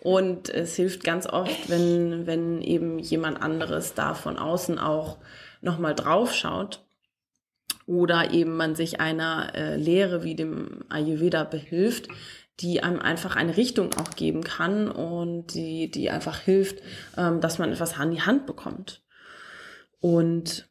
Und 0.00 0.48
es 0.48 0.76
hilft 0.76 1.04
ganz 1.04 1.26
oft, 1.26 1.68
wenn, 1.68 2.26
wenn 2.26 2.60
eben 2.62 2.98
jemand 2.98 3.42
anderes 3.42 3.94
da 3.94 4.14
von 4.14 4.38
außen 4.38 4.78
auch 4.78 5.18
nochmal 5.60 5.94
drauf 5.94 6.34
schaut. 6.34 6.84
Oder 7.86 8.30
eben 8.30 8.56
man 8.56 8.76
sich 8.76 9.00
einer 9.00 9.52
äh, 9.54 9.76
Lehre 9.76 10.22
wie 10.22 10.36
dem 10.36 10.84
Ayurveda 10.90 11.42
behilft, 11.42 12.08
die 12.60 12.82
einem 12.82 13.00
einfach 13.00 13.34
eine 13.34 13.56
Richtung 13.56 13.94
auch 13.94 14.10
geben 14.10 14.44
kann 14.44 14.88
und 14.90 15.54
die, 15.54 15.90
die 15.90 16.10
einfach 16.10 16.38
hilft, 16.38 16.82
ähm, 17.16 17.40
dass 17.40 17.58
man 17.58 17.72
etwas 17.72 17.98
an 17.98 18.12
die 18.12 18.20
Hand 18.20 18.46
bekommt. 18.46 19.02
Und 19.98 20.68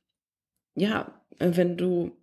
ja, 0.76 1.22
wenn 1.40 1.78
du 1.78 2.19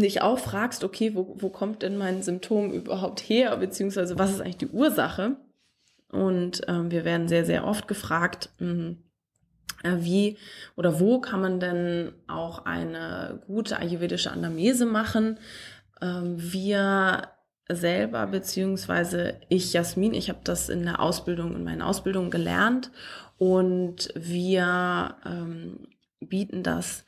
nicht 0.00 0.22
auch 0.22 0.38
fragst, 0.38 0.84
okay, 0.84 1.14
wo, 1.14 1.36
wo 1.38 1.48
kommt 1.48 1.82
denn 1.82 1.96
mein 1.96 2.22
Symptom 2.22 2.72
überhaupt 2.72 3.20
her, 3.20 3.56
beziehungsweise 3.56 4.18
was 4.18 4.32
ist 4.32 4.40
eigentlich 4.40 4.58
die 4.58 4.68
Ursache? 4.68 5.36
Und 6.10 6.62
ähm, 6.68 6.90
wir 6.90 7.04
werden 7.04 7.28
sehr, 7.28 7.44
sehr 7.44 7.66
oft 7.66 7.88
gefragt, 7.88 8.50
mh, 8.58 8.94
äh, 9.82 9.96
wie 9.98 10.38
oder 10.76 11.00
wo 11.00 11.20
kann 11.20 11.40
man 11.40 11.60
denn 11.60 12.12
auch 12.26 12.64
eine 12.64 13.42
gute 13.46 13.78
ayurvedische 13.78 14.30
Anamnese 14.30 14.86
machen? 14.86 15.38
Ähm, 16.00 16.36
wir 16.36 17.28
selber, 17.68 18.26
beziehungsweise 18.26 19.40
ich, 19.48 19.72
Jasmin, 19.72 20.14
ich 20.14 20.28
habe 20.28 20.40
das 20.44 20.68
in 20.68 20.82
der 20.84 21.00
Ausbildung, 21.00 21.54
in 21.54 21.64
meinen 21.64 21.82
Ausbildungen 21.82 22.30
gelernt 22.30 22.90
und 23.38 24.10
wir 24.14 25.16
ähm, 25.24 25.88
bieten 26.20 26.62
das 26.62 27.04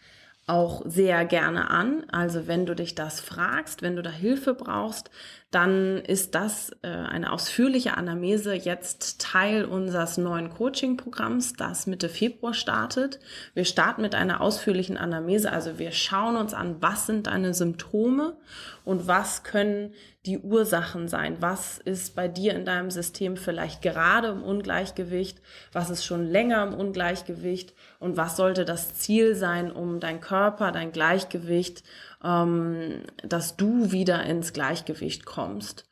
auch 0.47 0.83
sehr 0.87 1.25
gerne 1.25 1.71
an. 1.71 2.05
Also 2.11 2.47
wenn 2.47 2.67
du 2.67 2.75
dich 2.75 2.95
das 2.95 3.21
fragst, 3.21 3.83
wenn 3.83 3.97
du 3.97 4.03
da 4.03 4.11
Hilfe 4.11 4.55
brauchst, 4.55 5.11
dann 5.57 5.97
ist 6.01 6.35
das 6.35 6.71
äh, 6.83 6.89
eine 6.89 7.33
ausführliche 7.33 7.97
Anamnese 7.97 8.53
jetzt 8.53 9.23
Teil 9.23 9.65
unseres 9.65 10.19
neuen 10.19 10.51
Coaching-Programms, 10.51 11.55
das 11.55 11.87
Mitte 11.87 12.11
Februar 12.11 12.53
startet. 12.53 13.21
Wir 13.55 13.65
starten 13.65 14.03
mit 14.03 14.15
einer 14.15 14.43
ausführlichen 14.43 14.99
Anamnese, 14.99 15.51
also 15.51 15.79
wir 15.79 15.93
schauen 15.93 16.37
uns 16.37 16.53
an, 16.53 16.77
was 16.81 17.07
sind 17.07 17.27
deine 17.27 17.55
Symptome 17.55 18.37
und 18.85 19.07
was 19.07 19.45
können 19.45 19.95
die 20.27 20.39
Ursachen 20.39 21.09
sein. 21.09 21.37
Was 21.41 21.79
ist 21.79 22.15
bei 22.15 22.29
dir 22.29 22.55
in 22.55 22.67
deinem 22.67 22.91
System 22.91 23.39
vielleicht 23.39 23.81
gerade 23.81 24.29
im 24.29 24.43
Ungleichgewicht? 24.43 25.41
Was 25.73 25.89
ist 25.89 26.05
schon 26.05 26.27
länger 26.27 26.65
im 26.65 26.75
Ungleichgewicht? 26.75 27.73
Und 27.99 28.19
was 28.19 28.37
sollte 28.37 28.67
das 28.67 28.95
Ziel 28.95 29.35
sein, 29.37 29.73
um 29.73 30.01
dein 30.01 30.21
Körper, 30.21 30.71
dein 30.71 30.93
Gleichgewicht 30.93 31.83
ähm, 32.23 33.03
dass 33.23 33.57
du 33.57 33.93
wieder 33.93 34.25
ins 34.25 34.53
Gleichgewicht 34.53 35.25
kommst. 35.25 35.89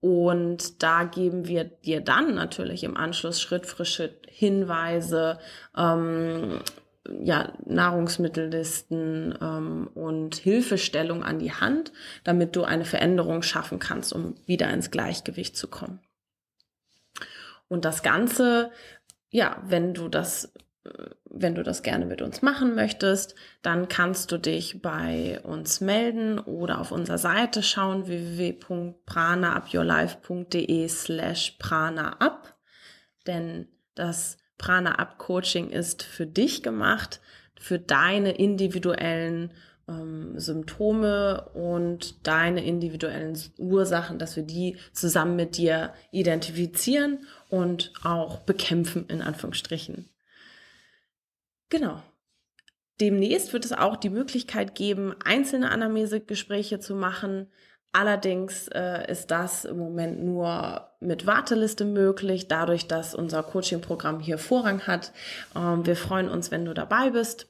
Und 0.00 0.82
da 0.82 1.04
geben 1.04 1.46
wir 1.46 1.64
dir 1.64 2.00
dann 2.00 2.34
natürlich 2.34 2.82
im 2.82 2.96
Anschluss 2.96 3.40
Schritt 3.40 3.66
für 3.66 3.84
Schritt 3.84 4.26
Hinweise, 4.28 5.38
ähm, 5.76 6.60
ja, 7.22 7.52
Nahrungsmittellisten 7.64 9.38
ähm, 9.40 9.90
und 9.94 10.36
Hilfestellung 10.36 11.22
an 11.22 11.38
die 11.38 11.52
Hand, 11.52 11.92
damit 12.24 12.56
du 12.56 12.64
eine 12.64 12.84
Veränderung 12.84 13.42
schaffen 13.42 13.78
kannst, 13.78 14.12
um 14.12 14.34
wieder 14.46 14.70
ins 14.70 14.90
Gleichgewicht 14.90 15.56
zu 15.56 15.68
kommen. 15.68 16.00
Und 17.68 17.84
das 17.84 18.02
Ganze, 18.02 18.70
ja, 19.30 19.62
wenn 19.64 19.94
du 19.94 20.08
das 20.08 20.52
wenn 21.24 21.54
du 21.54 21.62
das 21.62 21.82
gerne 21.82 22.04
mit 22.06 22.22
uns 22.22 22.40
machen 22.42 22.74
möchtest, 22.74 23.34
dann 23.62 23.88
kannst 23.88 24.32
du 24.32 24.38
dich 24.38 24.82
bei 24.82 25.40
uns 25.42 25.80
melden 25.80 26.40
oder 26.40 26.80
auf 26.80 26.90
unserer 26.90 27.18
Seite 27.18 27.62
schauen 27.62 28.06
www.pranaupyourlife.de 28.06 30.88
slash 30.88 31.52
pranaup. 31.58 32.54
Denn 33.26 33.68
das 33.94 34.38
Prana 34.58 34.96
Up 34.96 35.16
Coaching 35.18 35.70
ist 35.70 36.02
für 36.02 36.26
dich 36.26 36.62
gemacht, 36.62 37.22
für 37.58 37.78
deine 37.78 38.32
individuellen 38.32 39.52
ähm, 39.88 40.38
Symptome 40.38 41.48
und 41.54 42.26
deine 42.26 42.62
individuellen 42.64 43.38
Ursachen, 43.58 44.18
dass 44.18 44.36
wir 44.36 44.42
die 44.42 44.76
zusammen 44.92 45.36
mit 45.36 45.56
dir 45.56 45.94
identifizieren 46.10 47.26
und 47.48 47.92
auch 48.02 48.40
bekämpfen, 48.40 49.06
in 49.08 49.22
Anführungsstrichen. 49.22 50.10
Genau. 51.72 52.02
Demnächst 53.00 53.54
wird 53.54 53.64
es 53.64 53.72
auch 53.72 53.96
die 53.96 54.10
Möglichkeit 54.10 54.74
geben, 54.74 55.14
einzelne 55.24 55.70
Anamnesegespräche 55.70 56.80
zu 56.80 56.94
machen. 56.94 57.50
Allerdings 57.92 58.68
äh, 58.68 59.10
ist 59.10 59.30
das 59.30 59.64
im 59.64 59.78
Moment 59.78 60.22
nur 60.22 60.90
mit 61.00 61.26
Warteliste 61.26 61.86
möglich, 61.86 62.46
dadurch, 62.46 62.88
dass 62.88 63.14
unser 63.14 63.42
Coaching-Programm 63.42 64.20
hier 64.20 64.36
Vorrang 64.36 64.86
hat. 64.86 65.12
Ähm, 65.56 65.86
wir 65.86 65.96
freuen 65.96 66.28
uns, 66.28 66.50
wenn 66.50 66.66
du 66.66 66.74
dabei 66.74 67.08
bist. 67.08 67.48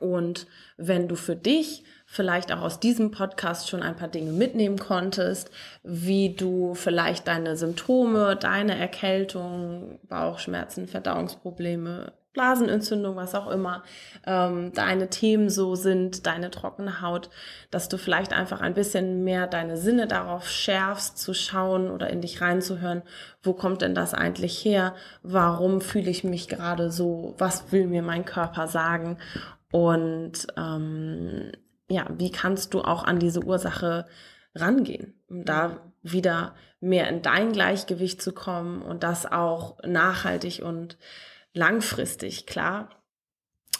Und 0.00 0.46
wenn 0.76 1.08
du 1.08 1.16
für 1.16 1.34
dich 1.34 1.84
vielleicht 2.04 2.52
auch 2.52 2.60
aus 2.60 2.78
diesem 2.78 3.10
Podcast 3.10 3.70
schon 3.70 3.82
ein 3.82 3.96
paar 3.96 4.08
Dinge 4.08 4.32
mitnehmen 4.32 4.78
konntest, 4.78 5.50
wie 5.82 6.34
du 6.34 6.74
vielleicht 6.74 7.26
deine 7.26 7.56
Symptome, 7.56 8.36
deine 8.36 8.76
Erkältung, 8.78 9.98
Bauchschmerzen, 10.08 10.86
Verdauungsprobleme, 10.86 12.12
Blasenentzündung, 12.38 13.16
was 13.16 13.34
auch 13.34 13.50
immer 13.50 13.82
ähm, 14.24 14.72
deine 14.72 15.10
Themen 15.10 15.50
so 15.50 15.74
sind, 15.74 16.24
deine 16.24 16.52
trockene 16.52 17.02
Haut, 17.02 17.30
dass 17.72 17.88
du 17.88 17.98
vielleicht 17.98 18.32
einfach 18.32 18.60
ein 18.60 18.74
bisschen 18.74 19.24
mehr 19.24 19.48
deine 19.48 19.76
Sinne 19.76 20.06
darauf 20.06 20.48
schärfst, 20.48 21.18
zu 21.18 21.34
schauen 21.34 21.90
oder 21.90 22.08
in 22.10 22.20
dich 22.20 22.40
reinzuhören, 22.40 23.02
wo 23.42 23.54
kommt 23.54 23.82
denn 23.82 23.94
das 23.94 24.14
eigentlich 24.14 24.64
her? 24.64 24.94
Warum 25.24 25.80
fühle 25.80 26.10
ich 26.10 26.22
mich 26.22 26.46
gerade 26.46 26.92
so? 26.92 27.34
Was 27.38 27.72
will 27.72 27.88
mir 27.88 28.02
mein 28.02 28.24
Körper 28.24 28.68
sagen? 28.68 29.18
Und 29.72 30.46
ähm, 30.56 31.50
ja, 31.88 32.06
wie 32.16 32.30
kannst 32.30 32.72
du 32.72 32.82
auch 32.82 33.02
an 33.02 33.18
diese 33.18 33.42
Ursache 33.42 34.06
rangehen, 34.54 35.14
um 35.28 35.44
da 35.44 35.80
wieder 36.02 36.54
mehr 36.80 37.08
in 37.08 37.22
dein 37.22 37.52
Gleichgewicht 37.52 38.22
zu 38.22 38.32
kommen 38.32 38.82
und 38.82 39.02
das 39.02 39.26
auch 39.26 39.78
nachhaltig 39.84 40.62
und 40.64 40.96
langfristig, 41.54 42.46
klar. 42.46 42.90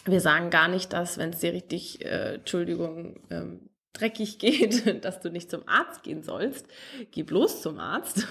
Wir 0.05 0.21
sagen 0.21 0.49
gar 0.49 0.67
nicht, 0.67 0.93
dass, 0.93 1.17
wenn 1.17 1.31
es 1.31 1.39
dir 1.39 1.53
richtig, 1.53 2.03
äh, 2.03 2.35
Entschuldigung, 2.35 3.21
ähm, 3.29 3.69
dreckig 3.93 4.39
geht, 4.39 5.03
dass 5.03 5.19
du 5.19 5.29
nicht 5.29 5.49
zum 5.49 5.67
Arzt 5.67 6.03
gehen 6.03 6.23
sollst. 6.23 6.67
Geh 7.11 7.23
bloß 7.23 7.61
zum 7.61 7.79
Arzt 7.79 8.27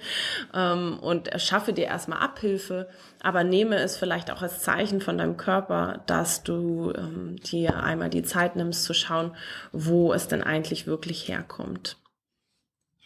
ähm, 0.54 0.98
und 1.00 1.30
schaffe 1.40 1.72
dir 1.72 1.86
erstmal 1.86 2.18
Abhilfe, 2.20 2.88
aber 3.20 3.44
nehme 3.44 3.76
es 3.76 3.96
vielleicht 3.96 4.30
auch 4.30 4.42
als 4.42 4.60
Zeichen 4.60 5.00
von 5.00 5.18
deinem 5.18 5.36
Körper, 5.36 6.02
dass 6.06 6.42
du 6.42 6.92
ähm, 6.96 7.36
dir 7.36 7.82
einmal 7.82 8.10
die 8.10 8.22
Zeit 8.22 8.56
nimmst 8.56 8.84
zu 8.84 8.94
schauen, 8.94 9.36
wo 9.72 10.12
es 10.12 10.28
denn 10.28 10.42
eigentlich 10.42 10.86
wirklich 10.86 11.28
herkommt. 11.28 11.98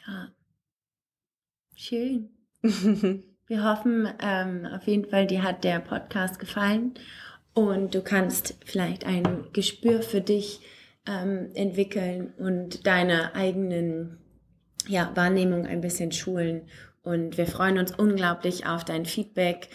Ja. 0.06 0.28
Schön. 1.74 2.30
Wir 3.48 3.62
hoffen 3.62 4.08
ähm, 4.20 4.66
auf 4.66 4.86
jeden 4.88 5.08
Fall, 5.08 5.26
dir 5.26 5.44
hat 5.44 5.62
der 5.62 5.78
Podcast 5.78 6.40
gefallen 6.40 6.94
und 7.54 7.94
du 7.94 8.02
kannst 8.02 8.56
vielleicht 8.64 9.06
ein 9.06 9.44
Gespür 9.52 10.02
für 10.02 10.20
dich 10.20 10.60
ähm, 11.06 11.50
entwickeln 11.54 12.34
und 12.38 12.86
deine 12.86 13.36
eigenen 13.36 14.18
ja, 14.88 15.12
Wahrnehmung 15.14 15.64
ein 15.64 15.80
bisschen 15.80 16.10
schulen. 16.10 16.68
Und 17.02 17.38
wir 17.38 17.46
freuen 17.46 17.78
uns 17.78 17.92
unglaublich 17.92 18.66
auf 18.66 18.84
dein 18.84 19.06
Feedback. 19.06 19.68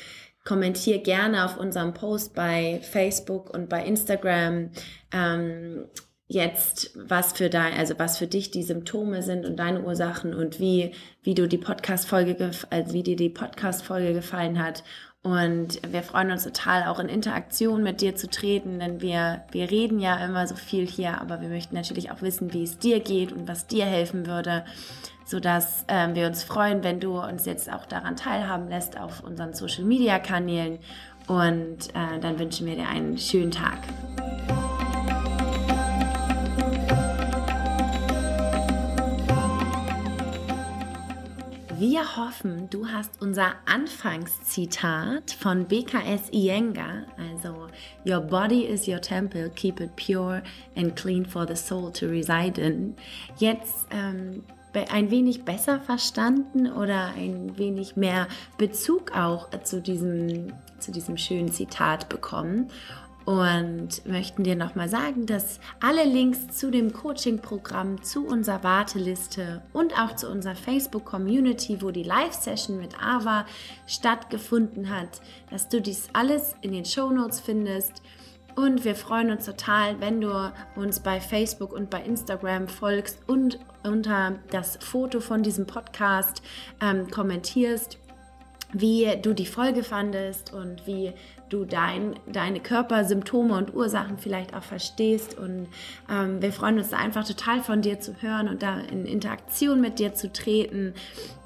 Kommentier 0.43 1.01
gerne 1.01 1.45
auf 1.45 1.57
unserem 1.57 1.93
Post 1.93 2.35
bei 2.35 2.81
Facebook 2.83 3.53
und 3.53 3.69
bei 3.69 3.85
Instagram. 3.85 4.71
Ähm, 5.13 5.85
jetzt, 6.31 6.91
was 6.95 7.33
für 7.33 7.49
dein, 7.49 7.73
also 7.73 7.95
was 7.97 8.17
für 8.17 8.27
dich 8.27 8.51
die 8.51 8.63
Symptome 8.63 9.21
sind 9.21 9.45
und 9.45 9.57
deine 9.57 9.81
Ursachen 9.81 10.33
und 10.33 10.59
wie, 10.59 10.91
wie 11.23 11.35
du 11.35 11.47
die 11.47 11.57
Podcast-Folge, 11.57 12.51
also 12.69 12.93
wie 12.93 13.03
dir 13.03 13.17
die 13.17 13.29
Podcast-Folge 13.29 14.13
gefallen 14.13 14.63
hat. 14.63 14.83
Und 15.23 15.81
wir 15.91 16.01
freuen 16.01 16.31
uns 16.31 16.45
total, 16.45 16.87
auch 16.87 16.99
in 16.99 17.09
Interaktion 17.09 17.83
mit 17.83 18.01
dir 18.01 18.15
zu 18.15 18.29
treten, 18.29 18.79
denn 18.79 19.01
wir, 19.01 19.43
wir 19.51 19.69
reden 19.69 19.99
ja 19.99 20.23
immer 20.25 20.47
so 20.47 20.55
viel 20.55 20.87
hier, 20.87 21.21
aber 21.21 21.41
wir 21.41 21.49
möchten 21.49 21.75
natürlich 21.75 22.11
auch 22.11 22.21
wissen, 22.21 22.53
wie 22.53 22.63
es 22.63 22.79
dir 22.79 23.01
geht 23.01 23.31
und 23.31 23.47
was 23.47 23.67
dir 23.67 23.85
helfen 23.85 24.25
würde, 24.25 24.63
sodass 25.25 25.85
ähm, 25.89 26.15
wir 26.15 26.25
uns 26.27 26.43
freuen, 26.43 26.83
wenn 26.83 26.99
du 26.99 27.21
uns 27.21 27.45
jetzt 27.45 27.71
auch 27.71 27.85
daran 27.85 28.15
teilhaben 28.15 28.69
lässt 28.69 28.99
auf 28.99 29.21
unseren 29.23 29.53
Social-Media-Kanälen. 29.53 30.79
Und 31.27 31.89
äh, 31.89 32.19
dann 32.19 32.39
wünschen 32.39 32.65
wir 32.65 32.75
dir 32.75 32.87
einen 32.87 33.17
schönen 33.17 33.51
Tag. 33.51 33.79
Wir 41.81 42.15
hoffen, 42.15 42.69
du 42.69 42.87
hast 42.87 43.23
unser 43.23 43.55
Anfangszitat 43.65 45.31
von 45.31 45.65
BKS 45.65 46.31
Iyengar, 46.31 47.07
also 47.17 47.69
Your 48.05 48.19
body 48.19 48.65
is 48.65 48.87
your 48.87 49.01
temple, 49.01 49.49
keep 49.49 49.79
it 49.79 49.95
pure 49.95 50.43
and 50.75 50.95
clean 50.95 51.25
for 51.25 51.47
the 51.47 51.55
soul 51.55 51.91
to 51.93 52.05
reside 52.05 52.61
in, 52.61 52.95
jetzt 53.39 53.87
ähm, 53.89 54.43
ein 54.91 55.09
wenig 55.09 55.43
besser 55.43 55.79
verstanden 55.79 56.71
oder 56.71 57.15
ein 57.17 57.57
wenig 57.57 57.95
mehr 57.95 58.27
Bezug 58.59 59.17
auch 59.17 59.49
zu 59.63 59.81
diesem, 59.81 60.53
zu 60.77 60.91
diesem 60.91 61.17
schönen 61.17 61.51
Zitat 61.51 62.09
bekommen 62.09 62.69
und 63.25 64.05
möchten 64.05 64.43
dir 64.43 64.55
nochmal 64.55 64.89
sagen, 64.89 65.25
dass 65.25 65.59
alle 65.79 66.03
Links 66.03 66.47
zu 66.57 66.71
dem 66.71 66.91
Coaching-Programm, 66.91 68.01
zu 68.03 68.25
unserer 68.25 68.63
Warteliste 68.63 69.61
und 69.73 69.97
auch 69.99 70.15
zu 70.15 70.29
unserer 70.29 70.55
Facebook-Community, 70.55 71.81
wo 71.81 71.91
die 71.91 72.03
Live-Session 72.03 72.79
mit 72.79 73.01
Ava 73.01 73.45
stattgefunden 73.87 74.89
hat, 74.89 75.21
dass 75.49 75.69
du 75.69 75.81
dies 75.81 76.09
alles 76.13 76.55
in 76.61 76.71
den 76.71 76.85
Show 76.85 77.09
Notes 77.09 77.39
findest. 77.39 78.01
Und 78.55 78.83
wir 78.83 78.95
freuen 78.95 79.31
uns 79.31 79.45
total, 79.45 80.01
wenn 80.01 80.19
du 80.19 80.51
uns 80.75 80.99
bei 80.99 81.21
Facebook 81.21 81.71
und 81.71 81.89
bei 81.89 82.01
Instagram 82.01 82.67
folgst 82.67 83.19
und 83.27 83.59
unter 83.83 84.39
das 84.49 84.77
Foto 84.81 85.21
von 85.21 85.41
diesem 85.41 85.65
Podcast 85.67 86.41
ähm, 86.81 87.09
kommentierst 87.09 87.97
wie 88.73 89.17
du 89.21 89.33
die 89.33 89.45
Folge 89.45 89.83
fandest 89.83 90.53
und 90.53 90.87
wie 90.87 91.13
du 91.53 91.65
dein, 91.65 92.15
deine 92.27 92.59
Körpersymptome 92.59 93.55
und 93.55 93.73
Ursachen 93.73 94.17
vielleicht 94.17 94.55
auch 94.55 94.63
verstehst. 94.63 95.37
Und 95.37 95.67
ähm, 96.09 96.41
wir 96.41 96.51
freuen 96.51 96.77
uns 96.77 96.93
einfach 96.93 97.27
total 97.27 97.61
von 97.61 97.81
dir 97.81 97.99
zu 97.99 98.15
hören 98.21 98.47
und 98.47 98.63
da 98.63 98.79
in 98.79 99.05
Interaktion 99.05 99.81
mit 99.81 99.99
dir 99.99 100.13
zu 100.13 100.31
treten. 100.31 100.93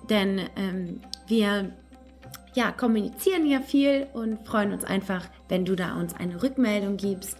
Denn 0.09 0.41
ähm, 0.55 1.01
wir 1.27 1.71
ja, 2.53 2.71
kommunizieren 2.71 3.45
ja 3.45 3.59
viel 3.59 4.07
und 4.13 4.45
freuen 4.47 4.71
uns 4.71 4.85
einfach, 4.85 5.25
wenn 5.49 5.65
du 5.65 5.75
da 5.75 5.95
uns 5.95 6.15
eine 6.15 6.41
Rückmeldung 6.41 6.97
gibst. 6.97 7.37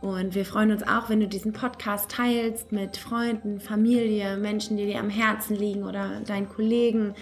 Und 0.00 0.34
wir 0.34 0.44
freuen 0.44 0.72
uns 0.72 0.82
auch, 0.82 1.08
wenn 1.08 1.20
du 1.20 1.26
diesen 1.26 1.52
Podcast 1.52 2.10
teilst 2.10 2.70
mit 2.70 2.96
Freunden, 2.96 3.60
Familie, 3.60 4.36
Menschen, 4.36 4.76
die 4.76 4.86
dir 4.86 5.00
am 5.00 5.08
Herzen 5.08 5.56
liegen 5.56 5.84
oder 5.84 6.20
deinen 6.26 6.48
Kollegen, 6.48 7.14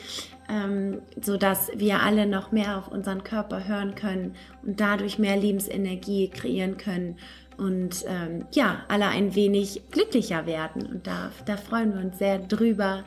ähm, 0.48 1.02
sodass 1.20 1.70
wir 1.74 2.00
alle 2.02 2.26
noch 2.26 2.52
mehr 2.52 2.78
auf 2.78 2.88
unseren 2.88 3.24
Körper 3.24 3.66
hören 3.66 3.94
können 3.94 4.34
und 4.62 4.80
dadurch 4.80 5.18
mehr 5.18 5.36
Lebensenergie 5.36 6.28
kreieren 6.28 6.76
können 6.76 7.16
und 7.56 8.04
ähm, 8.06 8.46
ja, 8.52 8.82
alle 8.88 9.06
ein 9.06 9.34
wenig 9.34 9.82
glücklicher 9.90 10.46
werden. 10.46 10.86
Und 10.86 11.06
da, 11.06 11.30
da 11.46 11.56
freuen 11.56 11.94
wir 11.94 12.00
uns 12.00 12.18
sehr 12.18 12.38
drüber. 12.38 13.04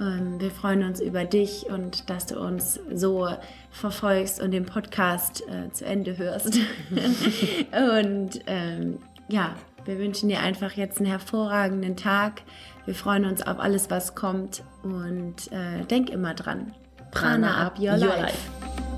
Ähm, 0.00 0.40
wir 0.40 0.50
freuen 0.50 0.82
uns 0.82 1.00
über 1.00 1.24
dich 1.24 1.66
und 1.66 2.10
dass 2.10 2.26
du 2.26 2.38
uns 2.40 2.80
so 2.92 3.28
verfolgst 3.70 4.42
und 4.42 4.50
den 4.50 4.66
Podcast 4.66 5.42
äh, 5.48 5.70
zu 5.70 5.84
Ende 5.84 6.18
hörst. 6.18 6.58
und 6.90 8.40
ähm, 8.46 8.98
ja, 9.28 9.54
wir 9.84 9.98
wünschen 9.98 10.28
dir 10.28 10.40
einfach 10.40 10.72
jetzt 10.72 10.98
einen 10.98 11.06
hervorragenden 11.06 11.96
Tag. 11.96 12.42
Wir 12.86 12.94
freuen 12.94 13.24
uns 13.24 13.46
auf 13.46 13.58
alles, 13.58 13.90
was 13.90 14.14
kommt 14.14 14.62
und 14.82 15.50
äh, 15.52 15.84
denk 15.84 16.10
immer 16.10 16.34
dran. 16.34 16.74
Prana, 17.10 17.48
Prana 17.48 17.66
up 17.66 17.78
your, 17.78 17.92
your 17.92 18.16
life. 18.16 18.22
life. 18.22 18.93